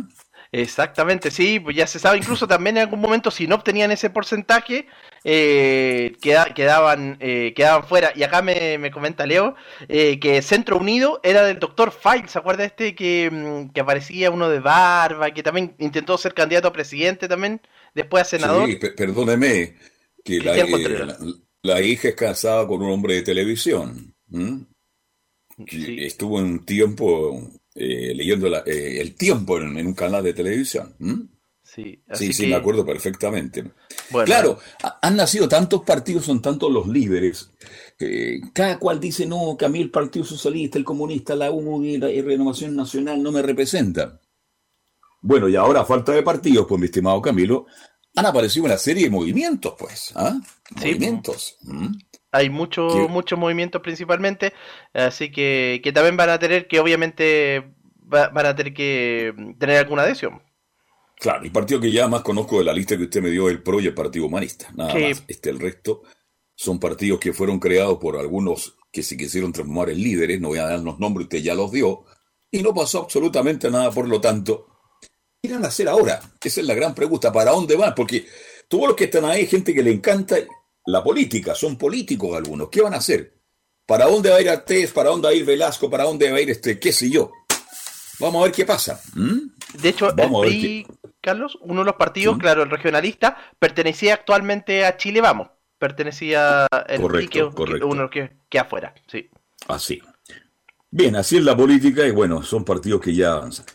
Exactamente, 0.55 1.31
sí, 1.31 1.59
pues 1.61 1.75
ya 1.75 1.87
se 1.87 1.99
sabe, 1.99 2.19
incluso 2.19 2.47
también 2.47 2.77
en 2.77 2.83
algún 2.83 3.01
momento 3.01 3.31
si 3.31 3.47
no 3.47 3.55
obtenían 3.55 3.91
ese 3.91 4.11
porcentaje, 4.11 4.87
eh, 5.25 6.15
quedaban, 6.21 7.17
eh, 7.21 7.55
quedaban 7.57 7.85
fuera. 7.85 8.13
Y 8.15 8.23
acá 8.23 8.43
me, 8.43 8.77
me 8.77 8.91
comenta 8.91 9.25
Leo 9.25 9.55
eh, 9.89 10.21
que 10.21 10.43
Centro 10.43 10.77
Unido 10.77 11.21
era 11.23 11.43
del 11.45 11.59
doctor 11.59 11.91
File, 11.91 12.29
¿se 12.29 12.39
acuerda 12.39 12.65
este 12.65 12.95
que, 12.95 13.31
mm, 13.33 13.73
que, 13.73 13.81
aparecía 13.81 14.31
uno 14.31 14.51
de 14.51 14.61
barba, 14.61 15.31
que 15.31 15.43
también 15.43 15.75
intentó 15.79 16.19
ser 16.19 16.35
candidato 16.35 16.69
a 16.69 16.73
presidente 16.75 17.29
también, 17.29 17.63
después 17.95 18.23
a 18.23 18.25
senador? 18.25 18.69
Sí, 18.69 18.77
perdóneme, 18.77 19.77
que 20.25 20.41
la, 20.41 21.17
la, 21.63 21.81
hija 21.83 22.09
es 22.09 22.15
casada 22.15 22.67
con 22.67 22.83
un 22.83 22.91
hombre 22.91 23.15
de 23.15 23.23
televisión. 23.23 24.15
Estuvo 25.67 26.37
un 26.37 26.65
tiempo 26.65 27.51
eh, 27.75 28.13
leyendo 28.15 28.49
eh, 28.67 29.01
el 29.01 29.15
tiempo 29.15 29.59
en, 29.59 29.77
un 29.87 29.95
canal 29.95 30.23
de 30.23 30.35
televisión. 30.35 30.95
Sí, 31.63 32.03
sí, 32.13 32.33
sí, 32.33 32.47
me 32.47 32.57
acuerdo 32.57 32.85
perfectamente. 32.85 33.65
Claro, 34.25 34.59
han 35.01 35.17
nacido 35.17 35.49
tantos 35.49 35.83
partidos, 35.83 36.27
son 36.27 36.43
tantos 36.43 36.71
los 36.71 36.87
líderes. 36.87 37.51
cada 38.53 38.79
cual 38.79 39.01
dice, 39.01 39.25
no, 39.25 39.57
que 39.57 39.65
a 39.65 39.69
mí 39.71 39.81
el 39.81 39.91
Partido 39.91 40.25
Socialista, 40.25 40.79
el 40.79 40.85
Comunista, 40.85 41.35
la 41.35 41.51
U 41.51 41.83
y 41.83 41.97
la 41.97 42.09
Renovación 42.09 42.77
Nacional 42.77 43.23
no 43.23 43.33
me 43.33 43.41
representan. 43.41 44.21
Bueno, 45.23 45.49
y 45.49 45.57
ahora, 45.57 45.81
a 45.81 45.85
falta 45.85 46.13
de 46.13 46.23
partidos, 46.23 46.67
pues 46.69 46.79
mi 46.79 46.87
estimado 46.87 47.23
Camilo, 47.23 47.67
han 48.15 48.27
aparecido 48.27 48.67
una 48.67 48.77
serie 48.77 49.05
de 49.05 49.11
movimientos, 49.11 49.75
pues. 49.79 50.13
¿ah? 50.15 50.39
Movimientos 50.77 51.57
hay 52.33 52.49
muchos 52.49 53.11
muchos 53.11 53.39
movimientos 53.39 53.83
principalmente, 53.83 54.55
así 54.95 55.31
que, 55.31 55.81
que 55.85 55.93
también 55.93 56.17
van 56.17 56.31
a 56.31 56.39
tener 56.39 56.67
que 56.67 56.81
obviamente 56.81 57.75
van 58.01 58.47
a 58.47 58.57
tener 58.57 58.75
que 58.75 59.33
tener 59.59 59.79
alguna 59.79 60.03
adhesión. 60.03 60.43
Claro, 61.19 61.45
el 61.45 61.53
partido 61.53 61.81
que 61.81 61.93
ya 61.93 62.09
más 62.09 62.23
conozco 62.23 62.59
de 62.59 62.65
la 62.65 62.73
lista 62.73 62.97
que 62.97 63.05
usted 63.05 63.23
me 63.23 63.31
dio 63.31 63.49
es 63.49 63.55
el 63.55 63.63
PRO 63.63 63.81
y 63.81 63.87
el 63.87 63.95
Partido 63.95 64.27
Humanista, 64.27 64.71
nada 64.75 64.93
más. 64.93 65.23
Este, 65.29 65.51
el 65.51 65.61
resto 65.61 66.03
son 66.55 66.81
partidos 66.81 67.21
que 67.21 67.33
fueron 67.33 67.61
creados 67.61 67.99
por 67.99 68.17
algunos 68.17 68.77
que 68.91 69.03
se 69.03 69.17
quisieron 69.17 69.53
transformar 69.53 69.91
en 69.91 70.03
líderes, 70.03 70.41
no 70.41 70.49
voy 70.49 70.59
a 70.59 70.67
dar 70.67 70.81
los 70.81 70.99
nombres, 70.99 71.27
usted 71.27 71.39
ya 71.39 71.55
los 71.55 71.71
dio, 71.71 72.05
y 72.51 72.63
no 72.63 72.75
pasó 72.75 73.03
absolutamente 73.03 73.71
nada, 73.71 73.91
por 73.91 74.09
lo 74.09 74.21
tanto, 74.21 74.67
¿qué 75.43 75.53
van 75.53 75.65
a 75.65 75.69
hacer 75.69 75.89
ahora? 75.89 76.21
Esa 76.43 76.61
es 76.61 76.67
la 76.67 76.75
gran 76.75 76.95
pregunta, 76.95 77.33
¿para 77.33 77.51
dónde 77.51 77.77
van? 77.77 77.95
Porque 77.95 78.27
todos 78.69 78.89
los 78.89 78.97
que 78.97 79.05
están 79.05 79.25
ahí, 79.25 79.47
gente 79.47 79.75
que 79.75 79.83
le 79.83 79.91
encanta 79.91 80.37
la 80.87 81.03
política, 81.03 81.55
son 81.55 81.77
políticos 81.77 82.37
algunos. 82.37 82.69
¿Qué 82.69 82.81
van 82.81 82.95
a 82.95 82.99
hacer? 82.99 83.35
¿Para 83.85 84.07
dónde 84.07 84.31
va 84.31 84.37
a 84.37 84.41
ir 84.41 84.49
Artés? 84.49 84.93
¿Para 84.93 85.11
dónde 85.11 85.27
va 85.27 85.33
a 85.33 85.35
ir 85.35 85.45
Velasco? 85.45 85.91
¿Para 85.91 86.05
dónde 86.05 86.31
va 86.31 86.39
a 86.39 86.41
ir 86.41 86.51
este, 86.51 86.79
qué 86.79 86.93
sé 86.93 87.11
yo? 87.11 87.33
Vamos 88.21 88.41
a 88.41 88.45
ver 88.45 88.53
qué 88.53 88.65
pasa. 88.65 89.01
De 89.75 89.89
hecho, 89.89 90.15
Vamos 90.15 90.47
el 90.47 90.87
Carlos, 91.21 91.59
uno 91.61 91.81
de 91.81 91.87
los 91.87 91.97
partidos, 91.97 92.39
claro, 92.39 92.63
el 92.63 92.71
regionalista, 92.71 93.37
pertenecía 93.59 94.15
actualmente 94.15 94.85
a 94.85 94.97
Chile 94.97 95.21
Vamos. 95.21 95.49
Pertenecía 95.79 96.69
el 96.89 97.01
correcto, 97.01 97.53
correcto. 97.53 97.89
uno 97.89 98.09
que, 98.09 98.31
que 98.49 98.59
afuera, 98.61 98.95
sí. 99.09 99.29
Así. 99.67 100.01
Bien, 100.91 101.17
así 101.17 101.39
es 101.39 101.43
la 101.43 101.57
política 101.57 102.07
y 102.07 102.13
bueno, 102.13 102.43
son 102.45 102.65
partidos 102.65 103.01
que 103.01 103.15
ya 103.15 103.33
avanzan. 103.33 103.67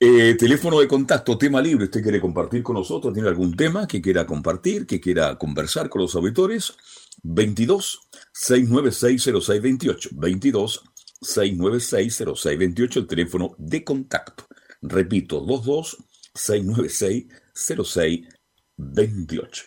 Eh, 0.00 0.36
teléfono 0.36 0.78
de 0.78 0.86
contacto, 0.86 1.36
tema 1.36 1.60
libre. 1.60 1.86
¿Usted 1.86 2.02
quiere 2.02 2.20
compartir 2.20 2.62
con 2.62 2.76
nosotros? 2.76 3.12
¿Tiene 3.12 3.28
algún 3.28 3.56
tema 3.56 3.88
que 3.88 4.00
quiera 4.00 4.26
compartir, 4.26 4.86
que 4.86 5.00
quiera 5.00 5.36
conversar 5.36 5.88
con 5.88 6.02
los 6.02 6.14
auditores? 6.14 6.76
22 7.24 8.08
696 8.32 9.24
0628. 9.24 10.10
22 10.12 10.84
696 11.20 12.16
0628, 12.16 13.00
el 13.00 13.06
teléfono 13.08 13.56
de 13.58 13.82
contacto. 13.82 14.46
Repito, 14.82 15.44
22 15.44 15.96
696 16.32 17.26
0628. 17.52 19.64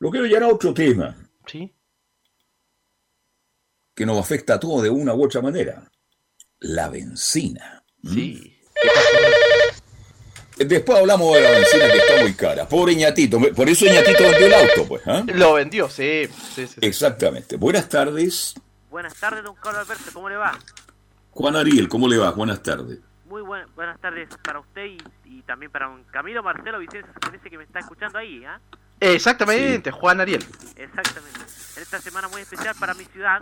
Lo 0.00 0.10
quiero 0.10 0.26
llegar 0.26 0.42
a 0.42 0.48
otro 0.48 0.74
tema. 0.74 1.16
Sí. 1.46 1.72
Que 3.94 4.04
nos 4.04 4.18
afecta 4.18 4.54
a 4.54 4.60
todos 4.60 4.82
de 4.82 4.90
una 4.90 5.14
u 5.14 5.24
otra 5.24 5.40
manera. 5.40 5.88
La 6.58 6.88
benzina. 6.88 7.84
Sí. 8.02 8.49
Después 10.56 10.98
hablamos 10.98 11.34
de 11.34 11.40
la 11.40 11.50
benzina 11.52 11.86
que 11.90 11.98
está 11.98 12.20
muy 12.20 12.34
cara. 12.34 12.68
Pobre 12.68 12.94
ñatito. 12.94 13.40
Por 13.54 13.68
eso 13.68 13.86
ñatito 13.86 14.22
vendió 14.22 14.46
el 14.46 14.54
auto, 14.54 14.86
pues. 14.86 15.02
¿ah? 15.06 15.22
Lo 15.26 15.54
vendió, 15.54 15.88
sí. 15.88 16.28
Exactamente. 16.82 17.56
Buenas 17.56 17.88
tardes. 17.88 18.54
Buenas 18.90 19.14
tardes, 19.14 19.42
don 19.42 19.54
Carlos 19.54 19.88
Alberto. 19.88 20.10
¿Cómo 20.12 20.28
le 20.28 20.36
va? 20.36 20.58
Juan 21.30 21.56
Ariel, 21.56 21.88
¿cómo 21.88 22.08
le 22.08 22.18
va? 22.18 22.32
Buenas 22.32 22.62
tardes. 22.62 22.98
Muy 23.26 23.42
buenas 23.42 24.00
tardes 24.00 24.28
para 24.42 24.58
usted 24.58 24.86
y, 25.24 25.42
también 25.42 25.70
para 25.70 25.88
un 25.88 26.02
Camilo 26.04 26.42
Marcelo 26.42 26.78
Vicente, 26.80 27.08
parece 27.20 27.48
que 27.48 27.56
me 27.56 27.64
está 27.64 27.78
escuchando 27.78 28.18
ahí, 28.18 28.44
¿ah? 28.44 28.60
Exactamente, 28.98 29.90
Juan 29.90 30.20
Ariel. 30.20 30.44
Exactamente. 30.76 31.40
En 31.76 31.82
esta 31.82 32.00
semana 32.00 32.28
muy 32.28 32.42
especial 32.42 32.74
para 32.78 32.94
mi 32.94 33.04
ciudad, 33.04 33.40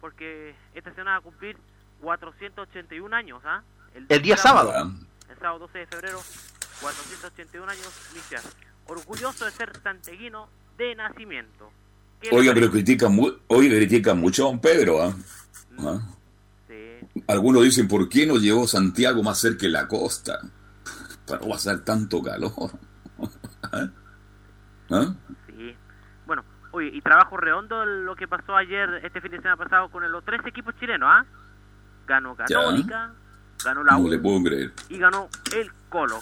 porque 0.00 0.54
esta 0.74 0.90
semana 0.90 1.12
va 1.12 1.16
a 1.16 1.22
cumplir 1.22 1.56
481 2.02 3.16
años, 3.16 3.40
¿ah? 3.44 3.62
El, 4.08 4.22
día 4.22 4.36
sábado. 4.36 4.72
El 5.28 5.38
sábado 5.38 5.60
12 5.60 5.78
de 5.78 5.86
febrero, 5.86 6.20
481 6.80 7.70
años, 7.70 7.88
inicial. 8.12 8.42
Orgulloso 8.86 9.44
de 9.44 9.50
ser 9.50 9.72
santeguino 9.82 10.48
de 10.76 10.94
nacimiento. 10.94 11.70
Oiga, 12.32 12.52
pero 12.54 12.70
critican, 12.70 13.14
mu 13.14 13.32
critican 13.48 14.18
mucho 14.18 14.44
a 14.44 14.50
don 14.50 14.60
Pedro, 14.60 15.02
¿ah? 15.02 15.14
Mm, 15.70 15.88
¿Ah? 15.88 16.00
Sí. 16.68 17.22
Algunos 17.28 17.62
dicen, 17.62 17.88
¿por 17.88 18.08
qué 18.08 18.26
no 18.26 18.36
llevó 18.36 18.66
Santiago 18.66 19.22
más 19.22 19.38
cerca 19.38 19.62
de 19.62 19.70
la 19.70 19.88
costa? 19.88 20.40
Para 21.26 21.40
no 21.40 21.48
pasar 21.48 21.80
tanto 21.80 22.22
calor. 22.22 22.52
¿Ah? 23.72 23.88
¿Ah? 24.90 25.14
Sí. 25.48 25.76
Bueno, 26.26 26.44
oye, 26.72 26.90
y 26.92 27.00
trabajo 27.00 27.36
redondo 27.36 27.84
lo 27.84 28.14
que 28.16 28.28
pasó 28.28 28.56
ayer, 28.56 29.00
este 29.04 29.20
fin 29.20 29.30
de 29.30 29.38
semana 29.38 29.56
pasado, 29.56 29.90
con 29.90 30.10
los 30.10 30.24
tres 30.24 30.40
equipos 30.46 30.74
chilenos, 30.78 31.08
¿ah? 31.10 31.24
Ganó 32.06 32.36
Católica, 32.36 33.12
ganó 33.64 33.84
la 33.84 33.98
U 33.98 34.08
y 34.88 34.98
ganó 34.98 35.28
el 35.54 35.70
Colo. 35.88 36.20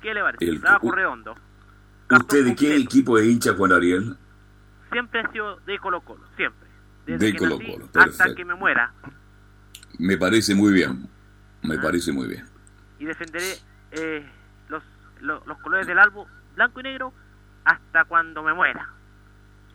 ¿Qué 0.00 0.14
le 0.14 0.20
parece? 0.20 0.44
El, 0.44 0.60
Trabajo 0.60 0.90
redondo. 0.90 1.34
¿Usted 2.10 2.44
de 2.44 2.56
qué 2.56 2.76
equipo 2.76 3.18
es 3.18 3.26
hincha, 3.26 3.54
Juan 3.54 3.72
Ariel? 3.72 4.16
Siempre 4.90 5.20
ha 5.20 5.32
sido 5.32 5.56
de 5.60 5.78
Colo 5.78 6.00
Colo, 6.02 6.24
siempre. 6.36 6.68
de 7.06 7.36
Colo 7.36 7.58
Colo, 7.58 7.88
hasta 7.94 8.34
que 8.34 8.44
me 8.44 8.54
muera. 8.54 8.92
Me 9.98 10.16
parece 10.16 10.54
muy 10.54 10.72
bien, 10.72 11.08
me 11.62 11.76
ah. 11.76 11.80
parece 11.82 12.12
muy 12.12 12.28
bien. 12.28 12.44
Y 12.98 13.04
defenderé 13.04 13.58
eh, 13.92 14.26
los, 14.68 14.82
los, 15.20 15.58
colores 15.58 15.86
del 15.86 15.98
álbum 15.98 16.26
blanco 16.54 16.80
y 16.80 16.82
negro 16.82 17.12
hasta 17.64 18.04
cuando 18.04 18.42
me 18.42 18.52
muera. 18.52 18.88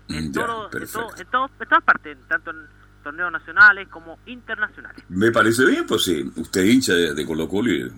En, 0.09 0.31
todo, 0.31 0.69
en, 0.71 0.87
todo, 0.87 1.09
en, 1.17 1.27
todas 1.67 1.83
partes, 1.83 2.17
tanto 2.27 2.51
en 2.51 2.76
torneos 3.07 3.31
nacionales 3.31 3.87
como 3.87 4.19
internacionales. 4.25 5.01
Me 5.07 5.31
parece 5.31 5.65
bien, 5.65 5.85
pues 5.85 6.03
sí, 6.03 6.29
usted 6.35 6.65
hincha 6.65 6.93
de, 6.93 7.25
Colo 7.25 7.47
Colo 7.47 7.71
y 7.71 7.89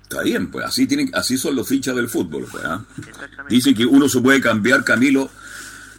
está 0.00 0.22
bien, 0.22 0.50
pues 0.50 0.64
así 0.64 0.86
tienen, 0.86 1.10
así 1.12 1.36
son 1.36 1.54
los 1.54 1.70
hinchas 1.70 1.94
del 1.94 2.08
fútbol, 2.08 2.46
pues. 2.50 2.64
¿ah? 2.64 2.82
Dicen 3.50 3.74
que 3.74 3.84
uno 3.84 4.08
se 4.08 4.22
puede 4.22 4.40
cambiar, 4.40 4.82
Camilo, 4.82 5.28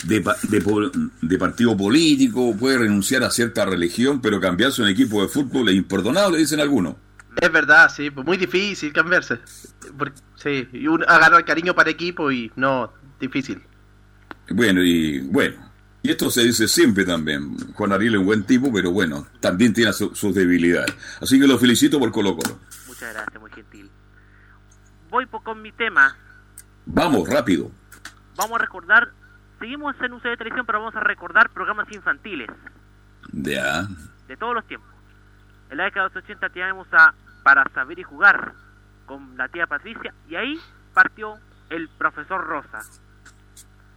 de, 0.05 0.23
de, 1.21 1.37
partido 1.37 1.77
político, 1.77 2.55
puede 2.57 2.79
renunciar 2.79 3.23
a 3.23 3.29
cierta 3.29 3.63
religión, 3.63 4.19
pero 4.21 4.41
cambiarse 4.41 4.81
un 4.81 4.87
equipo 4.87 5.21
de 5.21 5.27
fútbol 5.27 5.69
es 5.69 5.75
imperdonable, 5.75 6.39
dicen 6.39 6.59
algunos. 6.59 6.95
Es 7.39 7.51
verdad, 7.51 7.91
sí, 7.95 8.09
pues 8.09 8.25
muy 8.25 8.37
difícil 8.37 8.91
cambiarse. 8.91 9.37
sí, 10.33 10.67
y 10.73 10.87
agarrar 11.07 11.45
cariño 11.45 11.75
para 11.75 11.91
equipo 11.91 12.31
y 12.31 12.51
no, 12.55 12.91
difícil. 13.19 13.61
Bueno, 14.49 14.83
y 14.83 15.19
bueno, 15.19 15.64
y 16.05 16.11
esto 16.11 16.29
se 16.29 16.43
dice 16.43 16.67
siempre 16.67 17.03
también. 17.03 17.57
Juan 17.73 17.91
Ariel 17.91 18.13
es 18.13 18.19
un 18.19 18.27
buen 18.27 18.43
tipo, 18.43 18.71
pero 18.71 18.91
bueno, 18.91 19.25
también 19.39 19.73
tiene 19.73 19.91
sus 19.91 20.35
debilidades. 20.35 20.95
Así 21.19 21.39
que 21.39 21.47
lo 21.47 21.57
felicito 21.57 21.97
por 21.97 22.11
Colo 22.11 22.35
Colo. 22.37 22.59
Muchas 22.85 23.11
gracias, 23.11 23.41
muy 23.41 23.49
gentil. 23.49 23.89
Voy 25.09 25.25
con 25.25 25.63
mi 25.63 25.71
tema. 25.71 26.15
Vamos, 26.85 27.27
rápido. 27.27 27.71
Vamos 28.35 28.59
a 28.59 28.61
recordar, 28.61 29.13
seguimos 29.57 29.95
en 29.99 30.13
uso 30.13 30.27
de 30.27 30.37
televisión, 30.37 30.67
pero 30.67 30.77
vamos 30.77 30.95
a 30.95 30.99
recordar 30.99 31.49
programas 31.49 31.91
infantiles. 31.91 32.51
Ya. 33.31 33.87
De 34.27 34.37
todos 34.37 34.53
los 34.53 34.67
tiempos. 34.67 34.89
En 35.71 35.77
la 35.77 35.85
década 35.85 36.09
de 36.09 36.13
los 36.13 36.23
80 36.23 36.49
teníamos 36.49 36.87
a 36.91 37.15
Para 37.41 37.63
Saber 37.73 37.97
y 37.97 38.03
Jugar 38.03 38.53
con 39.07 39.35
la 39.37 39.47
tía 39.47 39.65
Patricia 39.65 40.13
y 40.29 40.35
ahí 40.35 40.59
partió 40.93 41.39
el 41.71 41.89
profesor 41.89 42.45
Rosa. 42.45 42.81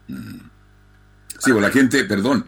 Mm. 0.07 0.58
Sí, 1.39 1.53
pues 1.53 1.63
la 1.63 1.71
gente, 1.71 2.05
perdón, 2.05 2.45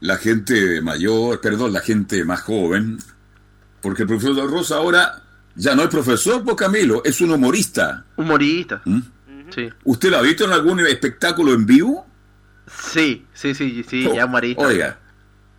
la 0.00 0.16
gente 0.16 0.80
mayor, 0.80 1.40
perdón, 1.40 1.72
la 1.72 1.80
gente 1.80 2.24
más 2.24 2.42
joven, 2.42 2.98
porque 3.80 4.02
el 4.02 4.08
profesor 4.08 4.50
Rosa 4.50 4.76
ahora 4.76 5.22
ya 5.54 5.74
no 5.74 5.82
es 5.82 5.88
profesor, 5.88 6.42
pues 6.42 6.56
Camilo, 6.56 7.02
es 7.04 7.20
un 7.20 7.30
humorista. 7.30 8.04
Humorista. 8.16 8.82
¿Mm? 8.84 9.00
Sí. 9.54 9.68
¿Usted 9.84 10.10
lo 10.10 10.18
ha 10.18 10.22
visto 10.22 10.44
en 10.44 10.52
algún 10.52 10.80
espectáculo 10.80 11.52
en 11.52 11.66
vivo? 11.66 12.06
Sí, 12.90 13.26
sí, 13.32 13.54
sí, 13.54 13.84
sí, 13.88 14.08
ya 14.14 14.24
humorista. 14.24 14.62
Oiga, 14.62 14.98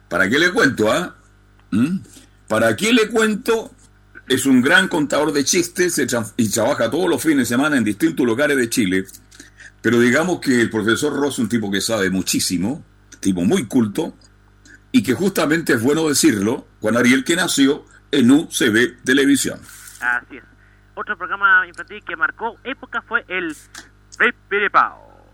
¿para 0.10 0.30
qué 0.30 0.39
le 0.39 0.52
cuento, 0.52 0.91
ah? 0.91 1.15
¿Mm? 1.72 1.98
¿Para 2.48 2.76
qué 2.76 2.91
le 2.91 3.08
cuento? 3.10 3.72
Es 4.28 4.46
un 4.46 4.62
gran 4.62 4.88
contador 4.88 5.34
de 5.34 5.43
chistes 5.43 6.02
y 6.38 6.50
trabaja 6.50 6.89
todos 6.89 7.10
los 7.10 7.22
fines 7.22 7.39
de 7.39 7.46
semana 7.46 7.78
en 7.78 7.84
distintos 7.84 8.26
lugares 8.26 8.56
de 8.56 8.69
Chile 8.69 9.06
pero 9.84 10.00
digamos 10.00 10.39
que 10.39 10.62
el 10.62 10.69
profesor 10.69 11.13
Ross 11.13 11.34
es 11.34 11.39
un 11.39 11.50
tipo 11.50 11.69
que 11.69 11.82
sabe 11.82 12.10
muchísimo, 12.10 12.86
tipo 13.19 13.41
muy 13.41 13.67
culto, 13.67 14.15
y 14.93 15.04
que 15.04 15.13
justamente 15.13 15.74
es 15.74 15.84
bueno 15.84 16.08
decirlo, 16.08 16.65
Juan 16.80 16.96
Ariel 16.96 17.26
que 17.26 17.36
nació 17.36 17.86
en 18.10 18.32
UCB 18.32 19.04
Televisión. 19.04 19.60
Así 20.00 20.38
es. 20.38 20.43
Otro 20.96 21.17
programa 21.17 21.67
infantil 21.67 22.02
que 22.08 22.15
marcó 22.15 22.58
época 22.63 23.02
fue 23.02 23.26
el 23.28 23.54
Pipiripao. 24.17 25.28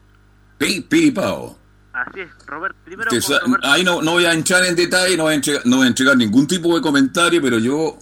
Pipiripao. 0.57 1.59
Así 1.93 2.21
es, 2.21 2.29
Robert, 2.47 2.75
primero 2.83 3.11
Ahí 3.61 3.83
no, 3.83 4.01
no 4.01 4.13
voy 4.13 4.25
a 4.25 4.33
entrar 4.33 4.65
en 4.65 4.75
detalle, 4.75 5.15
no 5.15 5.23
voy 5.23 5.33
a, 5.33 5.35
entregar, 5.35 5.61
no 5.65 5.77
voy 5.77 5.85
a 5.85 5.89
entregar 5.89 6.17
ningún 6.17 6.47
tipo 6.47 6.73
de 6.75 6.81
comentario, 6.81 7.39
pero 7.39 7.59
yo 7.59 7.99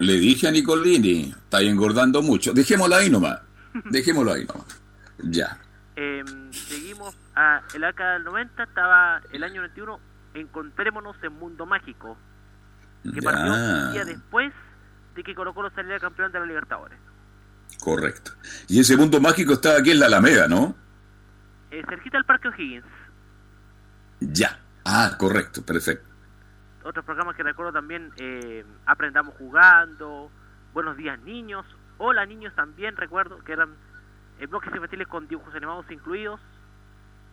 le 0.00 0.14
dije 0.14 0.48
a 0.48 0.50
Nicolini, 0.50 1.32
está 1.32 1.60
engordando 1.60 2.22
mucho. 2.22 2.52
Dejémoslo 2.52 2.96
ahí 2.96 3.08
nomás. 3.08 3.38
Dejémoslo 3.84 4.32
ahí 4.32 4.44
nomás. 4.44 4.79
Ya. 5.24 5.58
Eh, 5.96 6.24
seguimos 6.50 7.16
a 7.34 7.62
el 7.74 7.82
década 7.82 8.14
del 8.14 8.24
90, 8.24 8.62
estaba 8.62 9.20
el 9.32 9.44
año 9.44 9.56
91, 9.56 10.00
Encontrémonos 10.34 11.16
en 11.22 11.32
Mundo 11.32 11.66
Mágico, 11.66 12.16
que 13.02 13.20
partió 13.20 13.52
un 13.52 13.92
día 13.92 14.04
después 14.04 14.52
de 15.14 15.22
que 15.24 15.34
Colo 15.34 15.52
Colo 15.52 15.70
saliera 15.70 15.98
campeón 15.98 16.30
de 16.30 16.38
la 16.38 16.46
Libertadores. 16.46 16.98
Correcto. 17.80 18.32
Y 18.68 18.80
ese 18.80 18.96
mundo 18.96 19.20
mágico 19.20 19.54
estaba 19.54 19.78
aquí 19.78 19.90
en 19.90 20.00
la 20.00 20.06
Alameda, 20.06 20.46
¿no? 20.48 20.74
Eh, 21.70 21.82
cerquita 21.88 22.18
del 22.18 22.24
Parque 22.24 22.48
O'Higgins. 22.48 22.84
Ya. 24.20 24.58
Ah, 24.84 25.16
correcto, 25.18 25.64
perfecto. 25.64 26.08
Otros 26.84 27.04
programas 27.04 27.36
que 27.36 27.42
recuerdo 27.42 27.72
también, 27.72 28.10
eh, 28.16 28.64
Aprendamos 28.86 29.34
Jugando, 29.36 30.30
Buenos 30.72 30.96
Días 30.96 31.18
Niños, 31.20 31.66
Hola 31.98 32.24
Niños 32.24 32.54
también 32.54 32.96
recuerdo, 32.96 33.38
que 33.44 33.52
eran 33.52 33.74
eh, 34.40 34.46
bloques 34.46 34.74
infantiles 34.74 35.06
con 35.06 35.28
dibujos 35.28 35.54
animados 35.54 35.84
incluidos, 35.90 36.40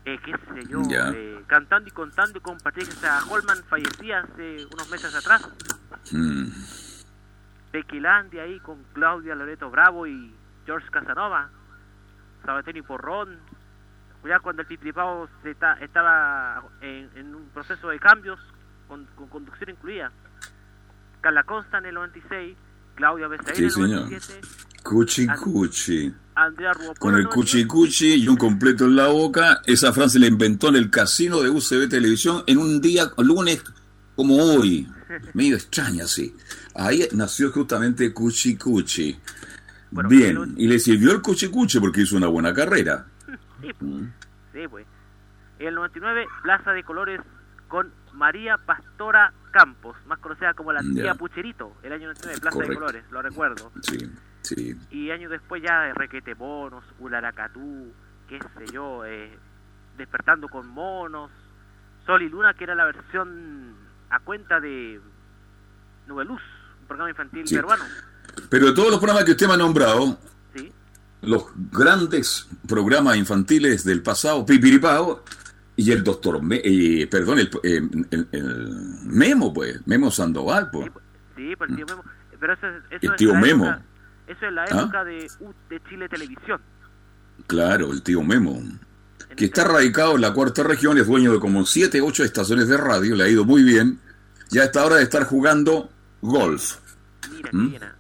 eh, 0.03 0.19
qué 0.23 0.33
sé 0.33 0.67
yo, 0.67 0.81
eh, 0.91 1.41
cantando 1.47 1.87
y 1.87 1.91
contando 1.91 2.41
con 2.41 2.57
Patricia 2.57 3.19
Holman, 3.29 3.63
fallecía 3.63 4.19
hace 4.19 4.65
unos 4.73 4.89
meses 4.89 5.15
atrás. 5.15 5.49
Mm. 6.11 6.47
Ahí 8.41 8.59
con 8.59 8.83
Claudia 8.93 9.35
Loreto 9.35 9.69
Bravo 9.69 10.07
y 10.07 10.33
George 10.65 10.89
Casanova, 10.89 11.49
Sabatini 12.43 12.81
Porrón, 12.81 13.37
ya 14.25 14.39
cuando 14.39 14.63
el 14.63 14.67
Pitripao 14.67 15.29
estaba 15.79 16.63
en, 16.81 17.35
un 17.35 17.49
proceso 17.53 17.89
de 17.89 17.99
cambios 17.99 18.39
con, 18.87 19.05
conducción 19.29 19.69
incluida. 19.69 20.11
Carla 21.21 21.43
Consta 21.43 21.77
en 21.77 21.85
el 21.85 21.95
96, 21.95 22.57
Claudia 22.95 23.27
Becerra 23.27 23.57
en 23.57 23.63
el 23.65 23.95
97. 23.95 24.47
Cuchi 24.87 25.27
Cuchi. 25.27 26.13
Andrea 26.35 26.71
Con 26.99 27.15
el 27.15 27.27
cuchi 27.27 27.65
cuchi 27.65 28.13
y 28.13 28.27
un 28.27 28.37
completo 28.37 28.85
en 28.85 28.95
la 28.95 29.07
boca. 29.07 29.61
Esa 29.65 29.91
frase 29.91 30.19
la 30.19 30.27
inventó 30.27 30.69
en 30.69 30.75
el 30.75 30.89
casino 30.89 31.41
de 31.41 31.49
UCB 31.49 31.89
Televisión 31.89 32.43
en 32.45 32.59
un 32.59 32.79
día, 32.79 33.11
lunes 33.17 33.63
como 34.15 34.35
hoy. 34.37 34.87
Medio 35.33 35.55
extraña, 35.55 36.05
sí. 36.05 36.35
Ahí 36.75 37.07
nació 37.13 37.51
justamente 37.51 38.13
Cuchi 38.13 38.55
Cuchi. 38.55 39.19
Bien, 39.91 40.53
y 40.57 40.67
le 40.67 40.79
sirvió 40.79 41.11
el 41.11 41.21
Cuchi 41.21 41.47
Cuchi 41.47 41.79
porque 41.79 42.01
hizo 42.01 42.15
una 42.15 42.27
buena 42.27 42.53
carrera. 42.53 43.07
Sí, 43.59 43.73
pues. 43.79 44.03
Sí, 44.53 44.67
pues. 44.69 44.85
En 45.57 45.69
el 45.69 45.75
99, 45.75 46.27
Plaza 46.43 46.71
de 46.73 46.83
Colores 46.83 47.19
con 47.67 47.91
María 48.13 48.59
Pastora 48.59 49.33
Campos, 49.49 49.97
más 50.05 50.19
conocida 50.19 50.53
como 50.53 50.71
la 50.71 50.81
tía 50.81 51.15
Pucherito, 51.15 51.73
el 51.81 51.91
año 51.91 52.05
99, 52.05 52.39
Plaza 52.39 52.59
de 52.59 52.75
Colores, 52.75 53.03
lo 53.09 53.19
recuerdo. 53.23 53.71
Sí. 53.81 53.97
Y 54.91 55.11
años 55.11 55.31
después 55.31 55.61
ya 55.61 55.93
Requete 55.93 56.33
Bonos, 56.33 56.83
Ularacatú, 56.99 57.91
qué 58.27 58.39
sé 58.39 58.73
yo, 58.73 59.05
eh, 59.05 59.37
Despertando 59.97 60.47
con 60.47 60.67
Monos, 60.67 61.31
Sol 62.05 62.21
y 62.21 62.29
Luna, 62.29 62.53
que 62.53 62.63
era 62.63 62.75
la 62.75 62.85
versión 62.85 63.75
a 64.09 64.19
cuenta 64.19 64.59
de 64.59 65.01
Nube 66.07 66.25
Luz, 66.25 66.41
un 66.81 66.87
programa 66.87 67.09
infantil 67.09 67.45
peruano. 67.49 67.83
Pero 68.49 68.67
de 68.67 68.73
todos 68.73 68.91
los 68.91 68.99
programas 68.99 69.25
que 69.25 69.31
usted 69.31 69.47
me 69.47 69.53
ha 69.53 69.57
nombrado, 69.57 70.17
los 71.21 71.45
grandes 71.71 72.47
programas 72.67 73.17
infantiles 73.17 73.83
del 73.83 74.03
pasado, 74.03 74.45
Pipiripao, 74.45 75.23
y 75.75 75.91
el 75.91 76.03
doctor, 76.03 76.41
eh, 76.51 77.07
perdón, 77.09 77.39
el, 77.39 77.49
el, 78.31 78.69
Memo, 79.03 79.53
pues, 79.53 79.85
Memo 79.85 80.09
Sandoval, 80.09 80.69
pues. 80.71 80.89
Sí, 81.35 81.55
pues 81.55 81.69
el 81.69 81.75
tío 81.75 81.85
Memo. 81.85 82.03
Pero 82.39 82.53
eso, 82.53 82.67
el 82.89 83.15
tío 83.15 83.35
Memo. 83.35 83.75
Eso 84.27 84.45
es 84.45 84.53
la 84.53 84.63
¿Ah? 84.63 84.67
época 84.69 85.03
de, 85.03 85.29
de 85.69 85.81
Chile 85.89 86.09
Televisión. 86.09 86.61
Claro, 87.47 87.91
el 87.91 88.01
tío 88.01 88.21
Memo. 88.23 88.61
que 89.35 89.45
está 89.45 89.63
radicado 89.63 90.15
en 90.15 90.21
la 90.21 90.33
cuarta 90.33 90.63
región, 90.63 90.97
es 90.97 91.07
dueño 91.07 91.31
de 91.31 91.39
como 91.39 91.65
7, 91.65 92.01
8 92.01 92.23
estaciones 92.23 92.67
de 92.67 92.77
radio, 92.77 93.15
le 93.15 93.23
ha 93.23 93.29
ido 93.29 93.45
muy 93.45 93.63
bien. 93.63 93.99
Ya 94.49 94.63
está 94.63 94.85
hora 94.85 94.95
de 94.95 95.03
estar 95.03 95.23
jugando 95.25 95.89
golf. 96.21 96.77
Mira, 97.29 97.49
¿Mm? 97.51 97.97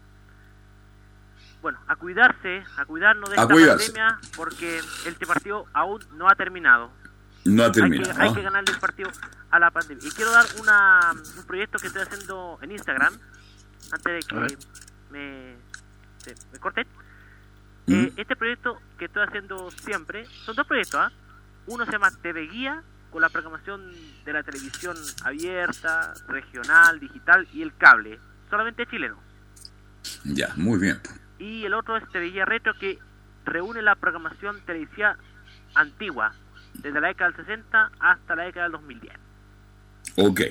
Bueno, 1.61 1.79
a 1.87 1.95
cuidarse, 1.95 2.63
a 2.77 2.85
cuidarnos 2.85 3.29
de 3.29 3.35
esta 3.35 3.47
pandemia, 3.47 4.19
porque 4.35 4.79
este 5.05 5.25
partido 5.25 5.65
aún 5.73 5.99
no 6.15 6.29
ha 6.29 6.35
terminado. 6.35 6.91
No 7.45 7.63
ha 7.63 7.71
terminado. 7.71 8.13
Hay 8.17 8.33
que, 8.33 8.41
ganarle 8.41 8.71
el 8.71 8.79
partido 8.79 9.09
a 9.51 9.59
la 9.59 9.71
pandemia. 9.71 10.07
Y 10.07 10.11
quiero 10.11 10.31
dar 10.31 10.45
una, 10.59 11.13
un 11.13 11.43
proyecto 11.43 11.77
que 11.77 11.87
estoy 11.87 12.03
haciendo 12.03 12.57
en 12.61 12.71
Instagram, 12.71 13.13
antes 13.91 14.13
de 14.13 14.19
que 14.19 14.57
me 15.11 15.66
me 16.51 16.59
corté. 16.59 16.85
¿Mm? 17.87 17.93
Eh, 17.93 18.13
este 18.17 18.35
proyecto 18.35 18.81
que 18.97 19.05
estoy 19.05 19.23
haciendo 19.23 19.71
siempre, 19.71 20.25
son 20.45 20.55
dos 20.55 20.67
proyectos, 20.67 20.99
¿ah? 20.99 21.11
Uno 21.67 21.85
se 21.85 21.91
llama 21.91 22.11
TV 22.21 22.47
Guía, 22.47 22.83
con 23.11 23.21
la 23.21 23.29
programación 23.29 23.91
de 24.25 24.33
la 24.33 24.43
televisión 24.43 24.97
abierta, 25.23 26.13
regional, 26.27 26.99
digital 26.99 27.47
y 27.53 27.61
el 27.61 27.75
cable, 27.75 28.19
solamente 28.49 28.85
chileno. 28.85 29.17
Ya, 30.23 30.49
muy 30.55 30.79
bien. 30.79 30.99
Y 31.39 31.65
el 31.65 31.73
otro 31.73 31.97
es 31.97 32.07
TV 32.09 32.31
Guía 32.31 32.45
Retro, 32.45 32.73
que 32.73 32.99
reúne 33.45 33.81
la 33.81 33.95
programación 33.95 34.59
televisiva 34.65 35.17
antigua, 35.75 36.33
desde 36.73 36.99
la 36.99 37.07
década 37.07 37.31
del 37.31 37.45
60 37.45 37.91
hasta 37.99 38.35
la 38.35 38.43
década 38.43 38.63
del 38.63 38.73
2010. 38.73 39.26
Ok. 40.17 40.41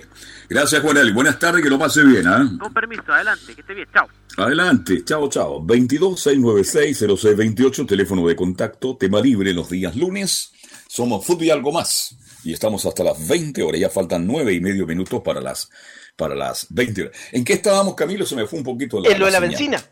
Gracias, 0.49 0.81
Juanel. 0.81 1.13
Buenas 1.13 1.41
tardes, 1.41 1.63
que 1.63 1.69
lo 1.69 1.79
pase 1.79 2.03
bien. 2.05 2.27
¿ah? 2.29 2.49
Con 2.59 2.73
permiso, 2.73 3.13
adelante, 3.13 3.53
que 3.53 3.61
esté 3.61 3.75
bien. 3.75 3.89
Chao. 3.93 4.09
Adelante, 4.37 5.05
chao, 5.05 5.29
chao. 5.29 5.61
226960628, 5.67 7.87
teléfono 7.87 8.27
de 8.29 8.37
contacto, 8.37 8.97
tema 8.97 9.21
libre 9.21 9.53
los 9.53 9.69
días 9.69 9.97
lunes. 9.97 10.53
Somos 10.89 11.27
Fútbol 11.27 11.47
y 11.47 11.51
algo 11.51 11.73
más. 11.73 12.17
Y 12.45 12.53
estamos 12.53 12.87
hasta 12.87 13.03
las 13.03 13.27
20 13.27 13.61
horas. 13.65 13.81
Ya 13.81 13.91
faltan 13.91 14.25
nueve 14.25 14.53
y 14.53 14.61
medio 14.61 14.87
minutos 14.87 15.21
para 15.23 15.41
las, 15.41 15.69
para 16.17 16.37
las 16.37 16.69
20 16.71 17.03
horas. 17.03 17.17
¿En 17.33 17.45
qué 17.45 17.55
estábamos, 17.55 17.97
Camilo? 17.97 18.25
Se 18.25 18.37
me 18.37 18.47
fue 18.47 18.61
un 18.61 18.65
poquito 18.65 19.01
la. 19.01 19.11
En 19.11 19.19
lo 19.19 19.27
de 19.27 19.33
la 19.33 19.41
benzina. 19.41 19.85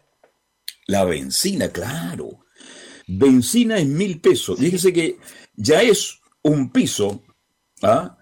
La 0.87 1.05
benzina, 1.05 1.69
claro. 1.71 2.45
Benzina 3.09 3.79
en 3.79 3.97
mil 3.97 4.21
pesos. 4.21 4.57
Fíjese 4.59 4.93
que 4.93 5.19
ya 5.57 5.83
es 5.83 6.21
un 6.43 6.71
piso, 6.71 7.25
¿ah? 7.83 8.19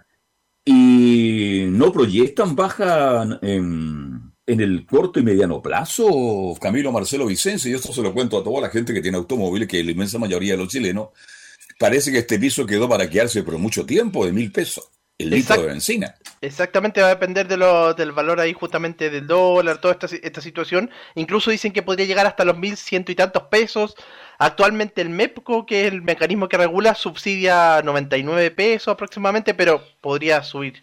Y 0.65 1.65
no 1.69 1.93
proyectan 1.93 2.55
baja 2.55 3.39
en 3.43 4.33
en 4.47 4.61
el 4.61 4.87
corto 4.87 5.21
y 5.21 5.23
mediano 5.23 5.63
plazo, 5.63 6.57
Camilo 6.61 6.91
Marcelo 6.93 7.27
Vicencio, 7.27 7.71
y 7.71 7.75
esto 7.75 7.93
se 7.93 8.03
lo 8.03 8.13
cuento 8.13 8.39
a 8.39 8.45
toda 8.45 8.61
la 8.61 8.71
gente 8.71 8.93
que 8.93 9.01
tiene 9.01 9.17
automóviles, 9.17 9.69
que 9.69 9.83
la 9.85 9.93
inmensa 9.93 10.19
mayoría 10.19 10.55
de 10.55 10.59
los 10.59 10.69
chilenos, 10.69 11.09
parece 11.79 12.11
que 12.11 12.19
este 12.19 12.39
piso 12.39 12.67
quedó 12.67 12.89
para 12.89 13.09
quedarse 13.09 13.43
por 13.43 13.57
mucho 13.59 13.87
tiempo, 13.87 14.27
de 14.27 14.33
mil 14.33 14.51
pesos, 14.51 14.91
el 15.17 15.31
litro 15.31 15.61
de 15.61 15.69
benzina. 15.69 16.15
Exactamente, 16.41 17.01
va 17.01 17.07
a 17.07 17.11
depender 17.11 17.47
de 17.47 17.57
lo, 17.57 17.95
del 17.95 18.11
valor 18.11 18.41
ahí 18.41 18.53
justamente 18.53 19.11
del 19.11 19.29
dólar, 19.29 19.81
toda 19.81 19.95
esta, 19.95 20.07
esta 20.07 20.41
situación. 20.41 20.91
Incluso 21.15 21.53
dicen 21.53 21.73
que 21.73 21.83
podría 21.83 22.07
llegar 22.07 22.27
hasta 22.27 22.45
los 22.45 22.59
mil 22.59 22.77
ciento 22.77 23.13
y 23.13 23.15
tantos 23.15 23.45
pesos. 23.45 23.95
Actualmente 24.45 25.01
el 25.01 25.09
MEPCO, 25.09 25.67
que 25.67 25.87
es 25.87 25.93
el 25.93 26.03
mecanismo 26.03 26.49
que 26.49 26.57
regula, 26.57 26.97
subsidia 26.97 27.81
99 27.85 28.51
pesos 28.51 28.89
aproximadamente, 28.89 29.55
pero 29.55 29.81
podría 30.01 30.43
subir. 30.43 30.83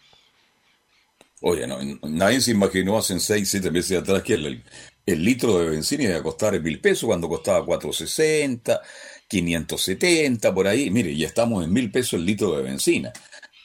Oye, 1.42 1.68
no, 1.68 1.78
nadie 2.04 2.40
se 2.40 2.52
imaginó 2.52 2.98
hace 2.98 3.20
6, 3.20 3.50
7 3.50 3.70
meses 3.70 4.00
atrás 4.00 4.24
que 4.24 4.36
el, 4.36 4.64
el 5.06 5.24
litro 5.26 5.60
de 5.60 5.72
benzina 5.72 6.06
iba 6.06 6.16
a 6.16 6.24
costar 6.24 6.58
mil 6.62 6.80
pesos 6.80 7.08
cuando 7.08 7.28
costaba 7.28 7.66
460, 7.66 8.80
570, 9.28 10.54
por 10.54 10.66
ahí. 10.66 10.90
Mire, 10.90 11.14
ya 11.18 11.28
estamos 11.28 11.62
en 11.66 11.74
mil 11.74 11.92
pesos 11.92 12.14
el 12.14 12.26
litro 12.26 12.56
de 12.56 12.64
benzina. 12.64 13.12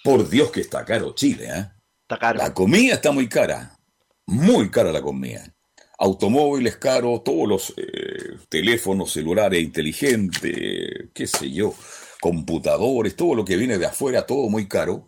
Por 0.02 0.28
Dios 0.28 0.50
que 0.50 0.62
está 0.62 0.84
caro 0.84 1.14
Chile, 1.14 1.46
¿eh? 1.54 1.66
Está 2.02 2.18
caro. 2.18 2.38
La 2.40 2.52
comida 2.52 2.94
está 2.94 3.12
muy 3.12 3.28
cara. 3.28 3.78
Muy 4.26 4.72
cara 4.72 4.90
la 4.90 5.02
comida. 5.02 5.53
Automóviles 5.98 6.76
caros, 6.76 7.22
todos 7.24 7.48
los 7.48 7.74
eh, 7.76 8.38
teléfonos 8.48 9.12
celulares 9.12 9.62
inteligentes, 9.62 11.10
qué 11.12 11.26
sé 11.26 11.50
yo, 11.50 11.74
computadores, 12.20 13.14
todo 13.14 13.34
lo 13.34 13.44
que 13.44 13.56
viene 13.56 13.78
de 13.78 13.86
afuera, 13.86 14.26
todo 14.26 14.48
muy 14.48 14.66
caro 14.66 15.06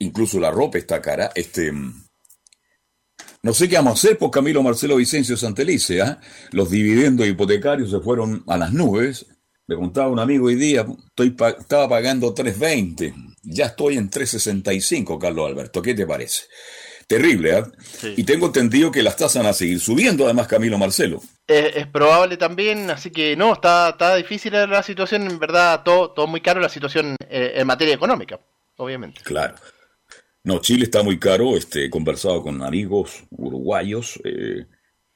incluso 0.00 0.40
la 0.40 0.50
ropa 0.50 0.78
está 0.78 1.00
cara. 1.00 1.30
Este, 1.34 1.72
no 1.72 3.54
sé 3.54 3.68
qué 3.68 3.76
vamos 3.76 3.92
a 3.92 3.94
hacer 3.94 4.18
por 4.18 4.30
Camilo 4.30 4.62
Marcelo 4.62 4.96
Vicencio 4.96 5.36
Santelice. 5.36 6.02
¿ah? 6.02 6.20
Los 6.50 6.70
dividendos 6.70 7.28
hipotecarios 7.28 7.90
se 7.90 8.00
fueron 8.00 8.42
a 8.48 8.58
las 8.58 8.72
nubes. 8.72 9.26
Me 9.66 9.76
contaba 9.76 10.08
un 10.08 10.18
amigo 10.18 10.46
hoy 10.46 10.56
día, 10.56 10.84
estoy 11.06 11.36
estaba 11.58 11.88
pagando 11.88 12.34
3.20. 12.34 13.14
Ya 13.44 13.66
estoy 13.66 13.98
en 13.98 14.10
3.65, 14.10 15.16
Carlos 15.16 15.48
Alberto. 15.48 15.80
¿Qué 15.80 15.94
te 15.94 16.06
parece? 16.06 16.42
Terrible, 17.10 17.58
¿eh? 17.58 17.64
Y 18.16 18.22
tengo 18.22 18.46
entendido 18.46 18.92
que 18.92 19.02
las 19.02 19.16
tasas 19.16 19.42
van 19.42 19.50
a 19.50 19.52
seguir 19.52 19.80
subiendo, 19.80 20.26
además, 20.26 20.46
Camilo 20.46 20.78
Marcelo. 20.78 21.20
Es, 21.44 21.84
probable 21.88 22.36
también, 22.36 22.88
así 22.88 23.10
que 23.10 23.34
no, 23.34 23.52
está, 23.52 23.88
está 23.88 24.14
difícil 24.14 24.52
la 24.52 24.80
situación, 24.84 25.22
en 25.28 25.40
verdad, 25.40 25.82
todo, 25.82 26.12
todo 26.12 26.28
muy 26.28 26.40
caro 26.40 26.60
la 26.60 26.68
situación 26.68 27.16
eh, 27.28 27.54
en 27.56 27.66
materia 27.66 27.94
económica, 27.94 28.38
obviamente. 28.76 29.22
Claro. 29.24 29.56
No, 30.44 30.60
Chile 30.60 30.84
está 30.84 31.02
muy 31.02 31.18
caro. 31.18 31.56
Este, 31.56 31.86
he 31.86 31.90
conversado 31.90 32.44
con 32.44 32.62
amigos 32.62 33.24
uruguayos. 33.30 34.20
Eh, 34.22 34.66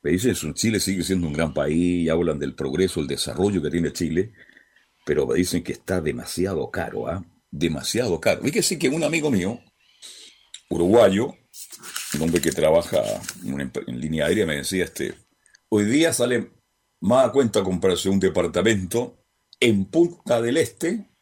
me 0.03 0.11
dicen 0.11 0.35
Chile 0.55 0.81
sigue 0.81 1.05
siendo 1.05 1.29
un 1.29 1.33
gran 1.33 1.55
país 1.55 2.07
y 2.07 2.09
hablan 2.09 2.41
del 2.41 2.57
progreso, 2.57 2.99
el 2.99 3.07
desarrollo 3.07 3.63
que 3.63 3.71
tiene 3.71 3.93
Chile, 3.93 4.33
pero 5.07 5.29
me 5.29 5.37
dicen 5.37 5.63
que 5.63 5.71
está 5.71 6.01
demasiado 6.01 6.69
caro, 6.73 7.07
¿ah? 7.07 7.25
Demasiado 7.53 8.21
caro. 8.21 8.43
Fíjese 8.43 8.81
que 8.81 8.89
un 8.89 9.05
amigo 9.05 9.31
mío, 9.31 9.61
uruguayo, 10.69 11.37
un 12.15 12.23
hombre 12.23 12.41
que 12.41 12.53
trabaja 12.53 13.03
en, 13.45 13.73
en 13.87 14.01
línea 14.01 14.27
aérea, 14.27 14.47
me 14.47 14.57
decía, 14.57 14.85
este, 14.85 15.15
hoy 15.69 15.85
día 15.85 16.13
sale 16.13 16.51
más 17.01 17.27
a 17.27 17.33
cuenta 17.33 17.63
comprarse 17.63 18.09
un 18.09 18.21
departamento 18.21 19.25
en 19.61 19.85
Punta 19.87 20.41
del 20.41 20.57
Este 20.57 21.15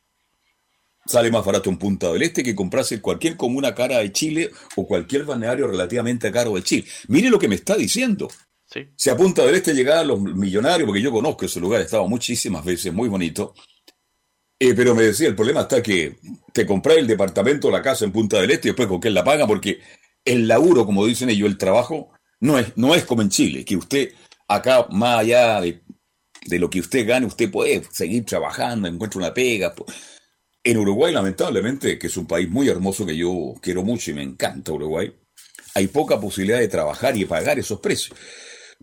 Sale 1.05 1.33
más 1.33 1.45
barato 1.45 1.69
en 1.69 1.79
Punta 1.79 2.13
del 2.13 2.23
Este 2.23 2.45
que 2.45 2.55
comprarse 2.55 3.01
cualquier 3.01 3.37
comuna 3.37 3.75
cara 3.75 3.99
de 3.99 4.13
Chile 4.13 4.51
o 4.77 4.87
cualquier 4.87 5.25
balneario 5.25 5.67
relativamente 5.67 6.31
caro 6.31 6.55
de 6.55 6.63
Chile. 6.63 6.87
Mire 7.09 7.29
lo 7.29 7.39
que 7.39 7.49
me 7.49 7.57
está 7.57 7.75
diciendo. 7.75 8.29
Sí. 8.67 8.89
Si 8.97 9.11
a 9.11 9.17
Punta 9.17 9.45
del 9.45 9.57
Este 9.57 9.75
llegaban 9.75 10.07
los 10.07 10.21
millonarios, 10.21 10.87
porque 10.87 11.03
yo 11.03 11.11
conozco 11.11 11.45
ese 11.45 11.59
lugar, 11.59 11.81
he 11.81 11.85
estado 11.85 12.07
muchísimas 12.09 12.65
veces, 12.65 12.93
muy 12.93 13.09
bonito. 13.09 13.55
Eh, 14.59 14.75
pero 14.75 14.95
me 14.95 15.03
decía, 15.03 15.27
el 15.27 15.35
problema 15.35 15.63
está 15.63 15.83
que 15.83 16.19
te 16.53 16.65
compras 16.65 16.97
el 16.97 17.09
departamento 17.09 17.67
o 17.67 17.71
la 17.73 17.83
casa 17.83 18.05
en 18.05 18.13
Punta 18.13 18.41
del 18.41 18.53
Este 18.53 18.69
y 18.69 18.71
después 18.71 18.87
con 18.87 19.01
quién 19.01 19.15
la 19.15 19.25
paga, 19.25 19.45
porque 19.45 19.81
el 20.25 20.49
laburo, 20.49 20.87
como 20.87 21.07
dicen 21.07 21.31
ellos, 21.31 21.49
el 21.49 21.59
trabajo, 21.59 22.11
no 22.41 22.59
es, 22.59 22.77
no 22.77 22.95
es 22.95 23.05
como 23.05 23.23
en 23.23 23.29
Chile, 23.29 23.65
que 23.65 23.77
usted 23.77 24.13
acá, 24.49 24.87
más 24.91 25.21
allá 25.21 25.61
de, 25.61 25.83
de 26.47 26.59
lo 26.59 26.69
que 26.69 26.81
usted 26.81 27.07
gane, 27.07 27.27
usted 27.27 27.51
puede 27.51 27.83
seguir 27.91 28.25
trabajando, 28.25 28.89
encuentra 28.89 29.19
una 29.19 29.35
pega. 29.35 29.75
En 30.65 30.77
Uruguay, 30.77 31.13
lamentablemente, 31.13 31.99
que 31.99 32.07
es 32.07 32.17
un 32.17 32.27
país 32.27 32.49
muy 32.49 32.69
hermoso 32.69 33.07
que 33.07 33.17
yo 33.17 33.55
quiero 33.61 33.83
mucho 33.83 34.11
y 34.11 34.15
me 34.15 34.23
encanta 34.23 34.73
Uruguay, 34.73 35.13
hay 35.75 35.87
poca 35.89 36.21
posibilidad 36.21 36.59
de 36.59 36.69
trabajar 36.69 37.17
y 37.17 37.25
pagar 37.25 37.59
esos 37.59 37.81
precios. 37.81 38.17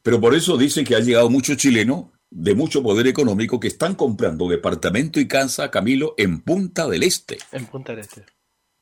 Pero 0.02 0.20
por 0.20 0.34
eso 0.34 0.58
dicen 0.58 0.86
que 0.86 0.96
ha 0.96 1.00
llegado 1.00 1.30
muchos 1.30 1.58
chilenos 1.58 2.06
de 2.32 2.54
mucho 2.54 2.84
poder 2.84 3.08
económico 3.08 3.60
que 3.60 3.68
están 3.68 3.96
comprando 3.96 4.48
departamento 4.48 5.20
y 5.20 5.28
casa, 5.28 5.72
Camilo, 5.72 6.14
en 6.18 6.42
Punta 6.42 6.88
del 6.88 7.04
Este. 7.04 7.38
En 7.52 7.66
Punta 7.66 7.94
del 7.94 8.02
Este. 8.02 8.26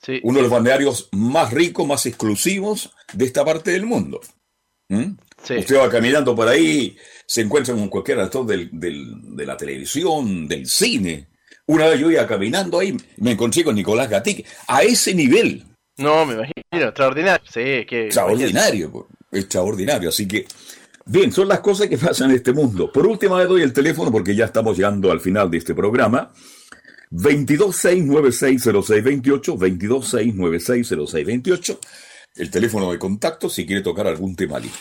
Sí. 0.08 0.20
Uno 0.24 0.38
de 0.38 0.44
los 0.44 0.52
balnearios 0.52 1.10
más 1.12 1.52
ricos, 1.52 1.86
más 1.86 2.06
exclusivos 2.06 2.94
de 3.14 3.26
esta 3.26 3.44
parte 3.44 3.72
del 3.72 3.86
mundo. 3.86 4.22
¿Mm? 4.90 5.18
Usted 5.42 5.78
va 5.78 5.90
caminando 5.90 6.36
por 6.36 6.48
ahí, 6.48 6.98
se 7.26 7.42
encuentra 7.42 7.76
con 7.76 7.90
cualquier 7.90 8.22
actor 8.22 8.46
del, 8.46 8.70
de 8.72 9.46
la 9.46 9.58
televisión, 9.58 10.48
del 10.48 10.66
cine, 10.66 11.28
una 11.68 11.88
vez 11.88 12.00
yo 12.00 12.10
iba 12.10 12.26
caminando 12.26 12.80
ahí, 12.80 12.96
me 13.18 13.32
encontré 13.32 13.64
con 13.64 13.76
Nicolás 13.76 14.10
Gatic, 14.10 14.46
a 14.68 14.84
ese 14.84 15.14
nivel. 15.14 15.66
No, 15.98 16.26
me 16.26 16.36
imagino, 16.36 16.88
extraordinario. 16.88 17.46
Sí, 17.52 17.86
que 17.86 18.06
extraordinario, 18.06 19.08
extraordinario. 19.32 20.10
Así 20.10 20.26
que, 20.28 20.46
bien, 21.06 21.34
son 21.34 21.50
las 21.50 21.60
cosas 21.60 21.88
que 21.88 21.98
pasan 21.98 22.30
en 22.30 22.38
este 22.38 22.54
mundo. 22.54 22.90
Por 22.90 23.06
última 23.06 23.38
vez 23.38 23.50
doy 23.50 23.64
el 23.64 23.74
teléfono 23.74 24.12
porque 24.12 24.34
ya 24.34 24.46
estamos 24.46 24.78
llegando 24.78 25.12
al 25.12 25.20
final 25.20 25.52
de 25.52 25.58
este 25.58 25.76
programa. 25.76 26.32
226960628, 27.12 29.58
226960628, 29.58 31.80
el 32.36 32.52
teléfono 32.52 32.92
de 32.92 33.00
contacto 33.00 33.50
si 33.50 33.66
quiere 33.66 33.82
tocar 33.82 34.06
algún 34.08 34.36
tema 34.36 34.60
libre. 34.60 34.78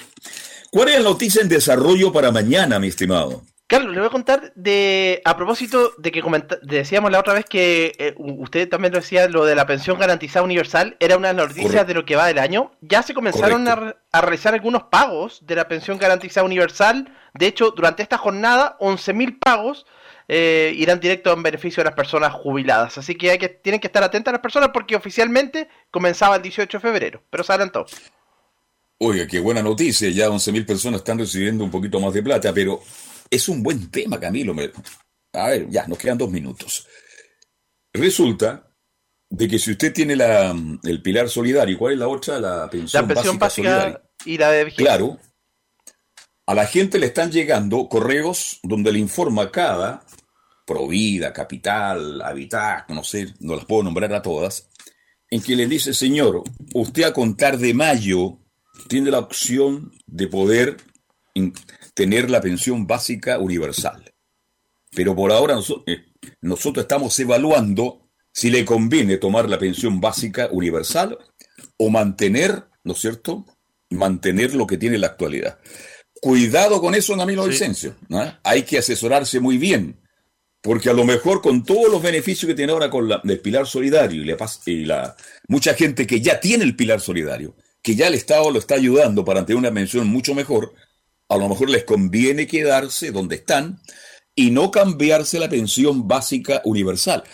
¿Cuál 0.70 0.88
es 0.88 0.96
la 0.96 1.04
noticia 1.04 1.42
en 1.42 1.48
desarrollo 1.48 2.12
para 2.12 2.30
mañana, 2.30 2.78
mi 2.78 2.88
estimado? 2.88 3.42
Carlos, 3.68 3.94
le 3.94 3.98
voy 3.98 4.06
a 4.06 4.12
contar 4.12 4.52
de 4.54 5.20
a 5.24 5.36
propósito 5.36 5.90
de 5.98 6.12
que 6.12 6.22
decíamos 6.62 7.10
la 7.10 7.18
otra 7.18 7.34
vez 7.34 7.46
que 7.46 7.96
eh, 7.98 8.14
usted 8.16 8.68
también 8.68 8.92
lo 8.92 9.00
decía, 9.00 9.28
lo 9.28 9.44
de 9.44 9.56
la 9.56 9.66
pensión 9.66 9.98
garantizada 9.98 10.44
universal 10.44 10.96
era 11.00 11.16
una 11.16 11.28
de 11.28 11.34
las 11.34 11.48
noticias 11.48 11.84
de 11.84 11.94
lo 11.94 12.04
que 12.04 12.14
va 12.14 12.28
del 12.28 12.38
año. 12.38 12.70
Ya 12.80 13.02
se 13.02 13.12
comenzaron 13.12 13.66
a, 13.66 13.96
realizar 14.12 14.54
algunos 14.54 14.84
pagos 14.84 15.44
de 15.44 15.56
la 15.56 15.66
pensión 15.66 15.98
garantizada 15.98 16.44
universal. 16.44 17.12
De 17.34 17.48
hecho, 17.48 17.72
durante 17.72 18.04
esta 18.04 18.18
jornada, 18.18 18.76
11.000 18.78 19.36
pagos 19.40 19.84
eh, 20.28 20.72
irán 20.76 21.00
directo 21.00 21.32
en 21.32 21.42
beneficio 21.42 21.82
de 21.82 21.90
las 21.90 21.94
personas 21.94 22.32
jubiladas. 22.32 22.98
Así 22.98 23.14
que, 23.14 23.30
hay 23.30 23.38
que 23.38 23.48
tienen 23.48 23.80
que 23.80 23.86
estar 23.86 24.02
atentas 24.02 24.32
las 24.32 24.40
personas 24.40 24.70
porque 24.72 24.96
oficialmente 24.96 25.68
comenzaba 25.90 26.36
el 26.36 26.42
18 26.42 26.78
de 26.78 26.80
febrero, 26.80 27.22
pero 27.30 27.44
se 27.44 27.52
adelantó. 27.52 27.86
Oiga, 28.98 29.26
qué 29.26 29.40
buena 29.40 29.62
noticia, 29.62 30.08
ya 30.08 30.28
11.000 30.28 30.66
personas 30.66 31.00
están 31.00 31.18
recibiendo 31.18 31.62
un 31.62 31.70
poquito 31.70 32.00
más 32.00 32.14
de 32.14 32.22
plata, 32.22 32.52
pero 32.52 32.80
es 33.30 33.48
un 33.48 33.62
buen 33.62 33.90
tema, 33.90 34.18
Camilo. 34.18 34.54
A 35.34 35.48
ver, 35.48 35.68
ya, 35.68 35.86
nos 35.86 35.98
quedan 35.98 36.16
dos 36.16 36.30
minutos. 36.30 36.88
Resulta 37.92 38.70
de 39.28 39.48
que 39.48 39.58
si 39.58 39.72
usted 39.72 39.92
tiene 39.92 40.16
la, 40.16 40.54
el 40.84 41.02
pilar 41.02 41.28
solidario, 41.28 41.78
¿cuál 41.78 41.94
es 41.94 41.98
la 41.98 42.08
otra? 42.08 42.40
La 42.40 42.70
pensión, 42.70 43.38
básica, 43.38 44.02
y 44.24 44.38
la 44.38 44.50
de 44.50 44.72
Claro. 44.72 45.18
A 46.46 46.54
la 46.54 46.66
gente 46.66 47.00
le 47.00 47.06
están 47.06 47.32
llegando 47.32 47.88
correos 47.88 48.60
donde 48.62 48.92
le 48.92 49.00
informa 49.00 49.50
cada 49.50 50.04
Provida, 50.64 51.32
Capital, 51.32 52.22
Habitat, 52.22 52.88
no 52.90 53.02
sé, 53.02 53.34
no 53.40 53.56
las 53.56 53.64
puedo 53.64 53.82
nombrar 53.82 54.12
a 54.14 54.22
todas, 54.22 54.68
en 55.28 55.42
que 55.42 55.56
le 55.56 55.66
dice, 55.66 55.92
señor, 55.92 56.44
usted 56.72 57.02
a 57.02 57.12
contar 57.12 57.58
de 57.58 57.74
mayo 57.74 58.38
tiene 58.88 59.10
la 59.10 59.18
opción 59.18 59.92
de 60.06 60.28
poder 60.28 60.76
tener 61.94 62.30
la 62.30 62.40
pensión 62.40 62.86
básica 62.86 63.38
universal. 63.38 64.14
Pero 64.94 65.16
por 65.16 65.32
ahora 65.32 65.58
eh, 65.86 66.04
nosotros 66.40 66.84
estamos 66.84 67.18
evaluando 67.18 68.08
si 68.32 68.50
le 68.50 68.64
conviene 68.64 69.16
tomar 69.18 69.48
la 69.48 69.58
pensión 69.58 70.00
básica 70.00 70.48
universal 70.52 71.18
o 71.76 71.90
mantener, 71.90 72.68
¿no 72.84 72.92
es 72.92 73.00
cierto? 73.00 73.44
Mantener 73.90 74.54
lo 74.54 74.66
que 74.66 74.78
tiene 74.78 74.98
la 74.98 75.08
actualidad. 75.08 75.58
Cuidado 76.20 76.80
con 76.80 76.94
eso, 76.94 77.16
Camilo 77.16 77.44
sí. 77.44 77.50
Vicencio. 77.50 77.96
Hay 78.42 78.62
que 78.62 78.78
asesorarse 78.78 79.40
muy 79.40 79.58
bien, 79.58 80.00
porque 80.62 80.90
a 80.90 80.94
lo 80.94 81.04
mejor 81.04 81.42
con 81.42 81.64
todos 81.64 81.90
los 81.90 82.02
beneficios 82.02 82.48
que 82.48 82.54
tiene 82.54 82.72
ahora 82.72 82.90
con 82.90 83.08
la, 83.08 83.20
el 83.24 83.40
pilar 83.40 83.66
solidario 83.66 84.22
y, 84.24 84.70
y 84.70 84.84
la, 84.84 85.16
mucha 85.48 85.74
gente 85.74 86.06
que 86.06 86.20
ya 86.20 86.40
tiene 86.40 86.64
el 86.64 86.74
pilar 86.74 87.00
solidario, 87.00 87.54
que 87.82 87.94
ya 87.94 88.08
el 88.08 88.14
Estado 88.14 88.50
lo 88.50 88.58
está 88.58 88.74
ayudando 88.74 89.24
para 89.24 89.44
tener 89.44 89.58
una 89.58 89.72
pensión 89.72 90.06
mucho 90.08 90.34
mejor, 90.34 90.74
a 91.28 91.36
lo 91.36 91.48
mejor 91.48 91.70
les 91.70 91.84
conviene 91.84 92.46
quedarse 92.46 93.10
donde 93.10 93.36
están 93.36 93.80
y 94.34 94.50
no 94.50 94.70
cambiarse 94.70 95.38
la 95.38 95.48
pensión 95.48 96.08
básica 96.08 96.62
universal. 96.64 97.24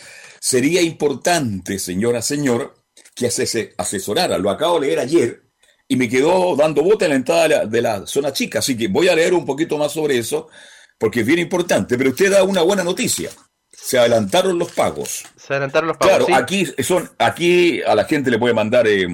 Sería 0.40 0.82
importante, 0.82 1.78
señora, 1.78 2.20
señor, 2.20 2.74
que 3.14 3.30
se 3.30 3.74
asesorara. 3.76 4.38
Lo 4.38 4.50
acabo 4.50 4.80
de 4.80 4.86
leer 4.86 4.98
ayer 4.98 5.51
y 5.92 5.96
me 5.96 6.08
quedó 6.08 6.56
dando 6.56 6.82
bote 6.82 7.04
en 7.04 7.10
la 7.10 7.16
entrada 7.16 7.66
de 7.66 7.82
la, 7.82 8.06
zona 8.06 8.32
chica, 8.32 8.60
así 8.60 8.78
que 8.78 8.88
voy 8.88 9.08
a 9.08 9.14
leer 9.14 9.34
un 9.34 9.44
poquito 9.44 9.76
más 9.76 9.92
sobre 9.92 10.16
eso 10.16 10.48
porque 10.96 11.20
es 11.20 11.26
bien 11.26 11.38
importante. 11.38 11.98
Pero 11.98 12.10
usted 12.10 12.30
da 12.30 12.44
una 12.44 12.62
buena 12.62 12.82
noticia. 12.82 13.28
se 13.70 13.98
adelantaron 13.98 14.58
los 14.58 14.72
pagos. 14.72 15.22
Se 15.36 15.52
adelantaron 15.52 15.88
los 15.88 15.98
pagos. 15.98 16.24
Claro, 16.24 16.42
aquí 16.42 16.66
son, 16.82 17.10
aquí 17.18 17.82
a 17.82 17.94
la 17.94 18.04
gente 18.04 18.30
le 18.30 18.38
puede 18.38 18.54
mandar 18.54 18.86
eh, 18.88 19.06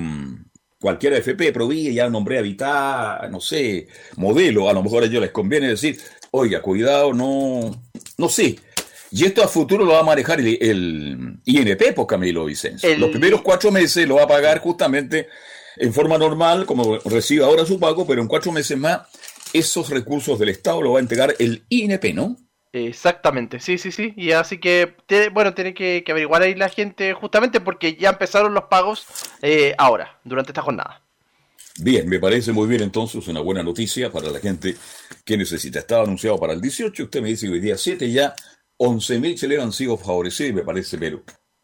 cualquiera 0.80 1.16
FP, 1.16 1.52
Provilla, 1.52 1.90
ya 1.90 2.08
nombré 2.08 2.38
Habitat, 2.38 3.28
no 3.28 3.40
sé, 3.40 3.88
modelo, 4.14 4.68
a 4.68 4.72
lo 4.72 4.80
mejor 4.84 5.02
a 5.02 5.06
ellos 5.06 5.22
les 5.22 5.32
conviene 5.32 5.66
decir, 5.66 5.98
oiga, 6.30 6.62
cuidado, 6.62 7.12
no, 7.12 7.82
no 8.18 8.28
sé. 8.28 8.56
Y 9.10 9.24
esto 9.24 9.42
a 9.42 9.48
futuro 9.48 9.84
lo 9.84 9.94
va 9.94 10.00
a 10.00 10.04
manejar 10.04 10.38
el, 10.38 11.40
INP, 11.44 11.82
por 11.86 11.94
pues, 11.94 12.06
Camilo 12.06 12.44
Vicencio. 12.44 12.96
Los 12.98 13.10
primeros 13.10 13.42
cuatro 13.42 13.72
meses 13.72 14.06
lo 14.06 14.14
va 14.14 14.22
a 14.22 14.28
pagar 14.28 14.60
justamente 14.60 15.26
en 15.80 15.92
forma 15.92 16.18
normal, 16.18 16.66
como 16.66 16.98
recibe 16.98 17.44
ahora 17.44 17.64
su 17.64 17.78
pago, 17.78 18.06
pero 18.06 18.22
en 18.22 18.28
cuatro 18.28 18.52
meses 18.52 18.76
más, 18.76 19.02
esos 19.52 19.90
recursos 19.90 20.38
del 20.38 20.50
Estado 20.50 20.82
lo 20.82 20.92
va 20.92 20.98
a 20.98 21.02
entregar 21.02 21.34
el 21.38 21.64
INP, 21.68 22.14
¿no? 22.14 22.36
Exactamente, 22.72 23.60
sí, 23.60 23.78
sí, 23.78 23.90
sí. 23.90 24.12
Y 24.16 24.32
así 24.32 24.58
que, 24.58 24.94
bueno, 25.32 25.54
tiene 25.54 25.74
que, 25.74 26.04
averiguar 26.08 26.42
ahí 26.42 26.54
la 26.54 26.68
gente 26.68 27.14
justamente 27.14 27.60
porque 27.60 27.96
ya 27.96 28.10
empezaron 28.10 28.54
los 28.54 28.64
pagos 28.64 29.06
eh, 29.42 29.74
ahora, 29.78 30.20
durante 30.24 30.50
esta 30.50 30.62
jornada. 30.62 31.02
Bien, 31.80 32.08
me 32.08 32.18
parece 32.18 32.52
muy 32.52 32.66
bien 32.66 32.82
entonces, 32.82 33.26
una 33.28 33.40
buena 33.40 33.62
noticia 33.62 34.10
para 34.10 34.30
la 34.30 34.40
gente 34.40 34.76
que 35.24 35.36
necesita. 35.36 35.78
Estaba 35.78 36.04
anunciado 36.04 36.38
para 36.38 36.52
el 36.52 36.60
18, 36.60 37.04
usted 37.04 37.22
me 37.22 37.28
dice 37.28 37.46
que 37.46 37.52
hoy 37.52 37.60
día 37.60 37.78
7 37.78 38.10
ya 38.10 38.34
11.000 38.78 39.34
chilenos 39.36 39.64
han 39.64 39.72
sido 39.72 39.96
favorecidos 39.96 40.50
y 40.50 40.54
me 40.54 40.62
parece 40.62 40.98
pero 40.98 41.22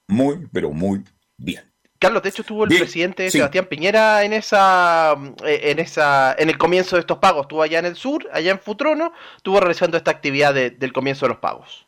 muy, 0.09 0.47
pero 0.53 0.71
muy 0.71 1.03
bien. 1.37 1.74
Carlos, 2.05 2.22
de 2.22 2.28
hecho 2.28 2.42
estuvo 2.42 2.64
el 2.64 2.68
presidente 2.68 3.30
Sebastián 3.30 3.64
Piñera 3.64 4.24
en 4.24 4.34
esa, 4.34 5.14
eh, 5.44 5.61
en 5.64 5.78
esa, 5.78 6.34
en 6.38 6.50
el 6.50 6.59
comienzo 6.59 6.96
de 6.96 7.00
estos 7.00 7.16
pagos. 7.16 7.44
Estuvo 7.44 7.62
allá 7.62 7.78
en 7.78 7.86
el 7.86 7.96
sur, 7.96 8.28
allá 8.30 8.50
en 8.50 8.59
Futrono, 8.59 9.12
estuvo 9.36 9.59
realizando 9.59 9.96
esta 9.96 10.11
actividad 10.11 10.52
del 10.52 10.92
comienzo 10.92 11.24
de 11.24 11.30
los 11.30 11.38
pagos. 11.38 11.86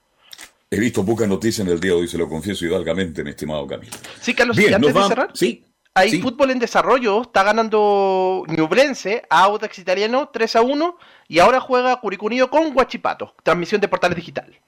He 0.70 0.80
visto 0.80 1.04
pocas 1.04 1.28
noticias 1.28 1.66
en 1.66 1.72
el 1.72 1.80
día 1.80 1.92
de 1.92 1.98
hoy, 1.98 2.08
se 2.08 2.16
lo 2.16 2.28
confieso 2.28 2.64
hidalgamente, 2.64 3.22
mi 3.22 3.30
estimado 3.30 3.66
Camilo. 3.66 3.92
Sí, 4.20 4.34
Carlos, 4.34 4.56
antes 4.56 4.94
de 4.94 5.02
cerrar, 5.02 5.30
sí, 5.34 5.66
hay 5.92 6.20
fútbol 6.20 6.50
en 6.50 6.58
desarrollo, 6.58 7.22
está 7.22 7.42
ganando 7.42 8.44
Ñublense 8.48 9.22
a 9.30 9.44
Audax 9.44 9.78
Italiano 9.78 10.30
3 10.32 10.56
a 10.56 10.62
1 10.62 10.98
y 11.28 11.38
ahora 11.40 11.60
juega 11.60 12.00
Curicunido 12.00 12.50
con 12.50 12.72
Guachipato, 12.72 13.34
transmisión 13.42 13.80
de 13.80 13.88
Portales 13.88 14.16
Digital. 14.16 14.60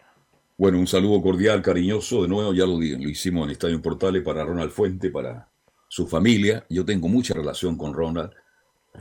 Bueno, 0.61 0.81
un 0.81 0.89
saludo 0.89 1.23
cordial, 1.23 1.63
cariñoso, 1.63 2.23
de 2.23 2.29
nuevo, 2.29 2.53
ya 2.53 2.67
lo, 2.67 2.73
lo 2.81 3.09
hicimos 3.09 3.45
en 3.45 3.53
Estadio 3.53 3.81
Portales 3.81 4.25
para 4.25 4.45
Ronald 4.45 4.73
Fuente, 4.73 5.09
para 5.09 5.49
su 5.87 6.09
familia. 6.09 6.67
Yo 6.69 6.85
tengo 6.85 7.07
mucha 7.07 7.33
relación 7.33 7.79
con 7.79 7.95
Ronald, 7.95 8.33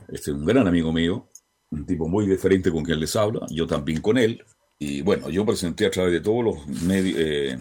este 0.08 0.30
es 0.30 0.38
un 0.38 0.46
gran 0.46 0.68
amigo 0.68 0.94
mío, 0.94 1.28
un 1.72 1.84
tipo 1.84 2.08
muy 2.08 2.28
diferente 2.28 2.72
con 2.72 2.84
quien 2.84 3.00
les 3.00 3.16
habla, 3.16 3.48
yo 3.50 3.66
también 3.66 4.02
con 4.02 4.20
él. 4.20 4.44
Y 4.78 5.02
bueno, 5.02 5.32
yo 5.32 5.48
presenté 5.48 5.88
a 5.88 5.90
través 5.90 6.14
de 6.14 6.22
todos 6.22 6.46
los 6.46 6.68
medios, 6.84 7.18
eh, 7.20 7.58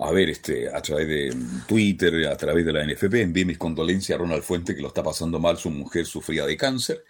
a 0.00 0.10
ver, 0.10 0.30
este, 0.30 0.68
a 0.68 0.82
través 0.82 1.06
de 1.06 1.36
Twitter, 1.68 2.26
a 2.26 2.36
través 2.36 2.66
de 2.66 2.72
la 2.72 2.84
NFP, 2.84 3.14
envié 3.22 3.44
mis 3.44 3.58
condolencias 3.58 4.18
a 4.18 4.22
Ronald 4.22 4.42
Fuente, 4.42 4.74
que 4.74 4.82
lo 4.82 4.88
está 4.88 5.04
pasando 5.04 5.38
mal, 5.38 5.56
su 5.56 5.70
mujer 5.70 6.04
sufría 6.04 6.44
de 6.44 6.56
cáncer. 6.56 7.04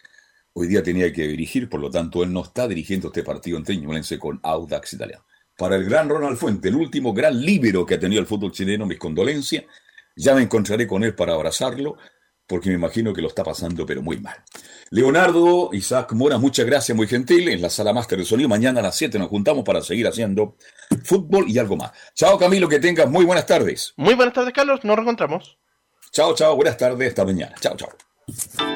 Hoy 0.52 0.66
día 0.66 0.82
tenía 0.82 1.10
que 1.14 1.26
dirigir, 1.26 1.70
por 1.70 1.80
lo 1.80 1.90
tanto, 1.90 2.22
él 2.22 2.30
no 2.30 2.42
está 2.42 2.68
dirigiendo 2.68 3.06
este 3.06 3.22
partido 3.22 3.56
en 3.56 4.18
con 4.18 4.38
Audax 4.42 4.92
Italiano 4.92 5.24
para 5.56 5.76
el 5.76 5.84
gran 5.84 6.08
Ronald 6.08 6.36
Fuente, 6.36 6.68
el 6.68 6.76
último 6.76 7.12
gran 7.12 7.40
líbero 7.40 7.86
que 7.86 7.94
ha 7.94 8.00
tenido 8.00 8.20
el 8.20 8.26
fútbol 8.26 8.52
chileno, 8.52 8.86
mis 8.86 8.98
condolencias. 8.98 9.64
Ya 10.14 10.34
me 10.34 10.42
encontraré 10.42 10.86
con 10.86 11.04
él 11.04 11.14
para 11.14 11.34
abrazarlo, 11.34 11.96
porque 12.46 12.68
me 12.68 12.76
imagino 12.76 13.12
que 13.12 13.20
lo 13.20 13.28
está 13.28 13.42
pasando, 13.42 13.84
pero 13.84 14.02
muy 14.02 14.18
mal. 14.18 14.36
Leonardo, 14.90 15.70
Isaac 15.72 16.12
Mora, 16.12 16.38
muchas 16.38 16.64
gracias, 16.64 16.96
muy 16.96 17.06
gentil. 17.06 17.48
En 17.48 17.60
la 17.60 17.70
sala 17.70 17.92
máster 17.92 18.18
de 18.18 18.24
sonido, 18.24 18.48
mañana 18.48 18.80
a 18.80 18.82
las 18.84 18.96
7 18.96 19.18
nos 19.18 19.28
juntamos 19.28 19.64
para 19.64 19.82
seguir 19.82 20.06
haciendo 20.06 20.56
fútbol 21.04 21.48
y 21.48 21.58
algo 21.58 21.76
más. 21.76 21.92
Chao, 22.14 22.38
Camilo, 22.38 22.68
que 22.68 22.78
tengas 22.78 23.08
muy 23.10 23.24
buenas 23.24 23.46
tardes. 23.46 23.94
Muy 23.96 24.14
buenas 24.14 24.34
tardes, 24.34 24.54
Carlos, 24.54 24.84
nos 24.84 24.96
reencontramos. 24.96 25.58
Chao, 26.12 26.34
chao, 26.34 26.54
buenas 26.54 26.76
tardes, 26.76 27.08
hasta 27.08 27.24
mañana. 27.24 27.54
Chao, 27.60 27.76
chao. 27.76 28.75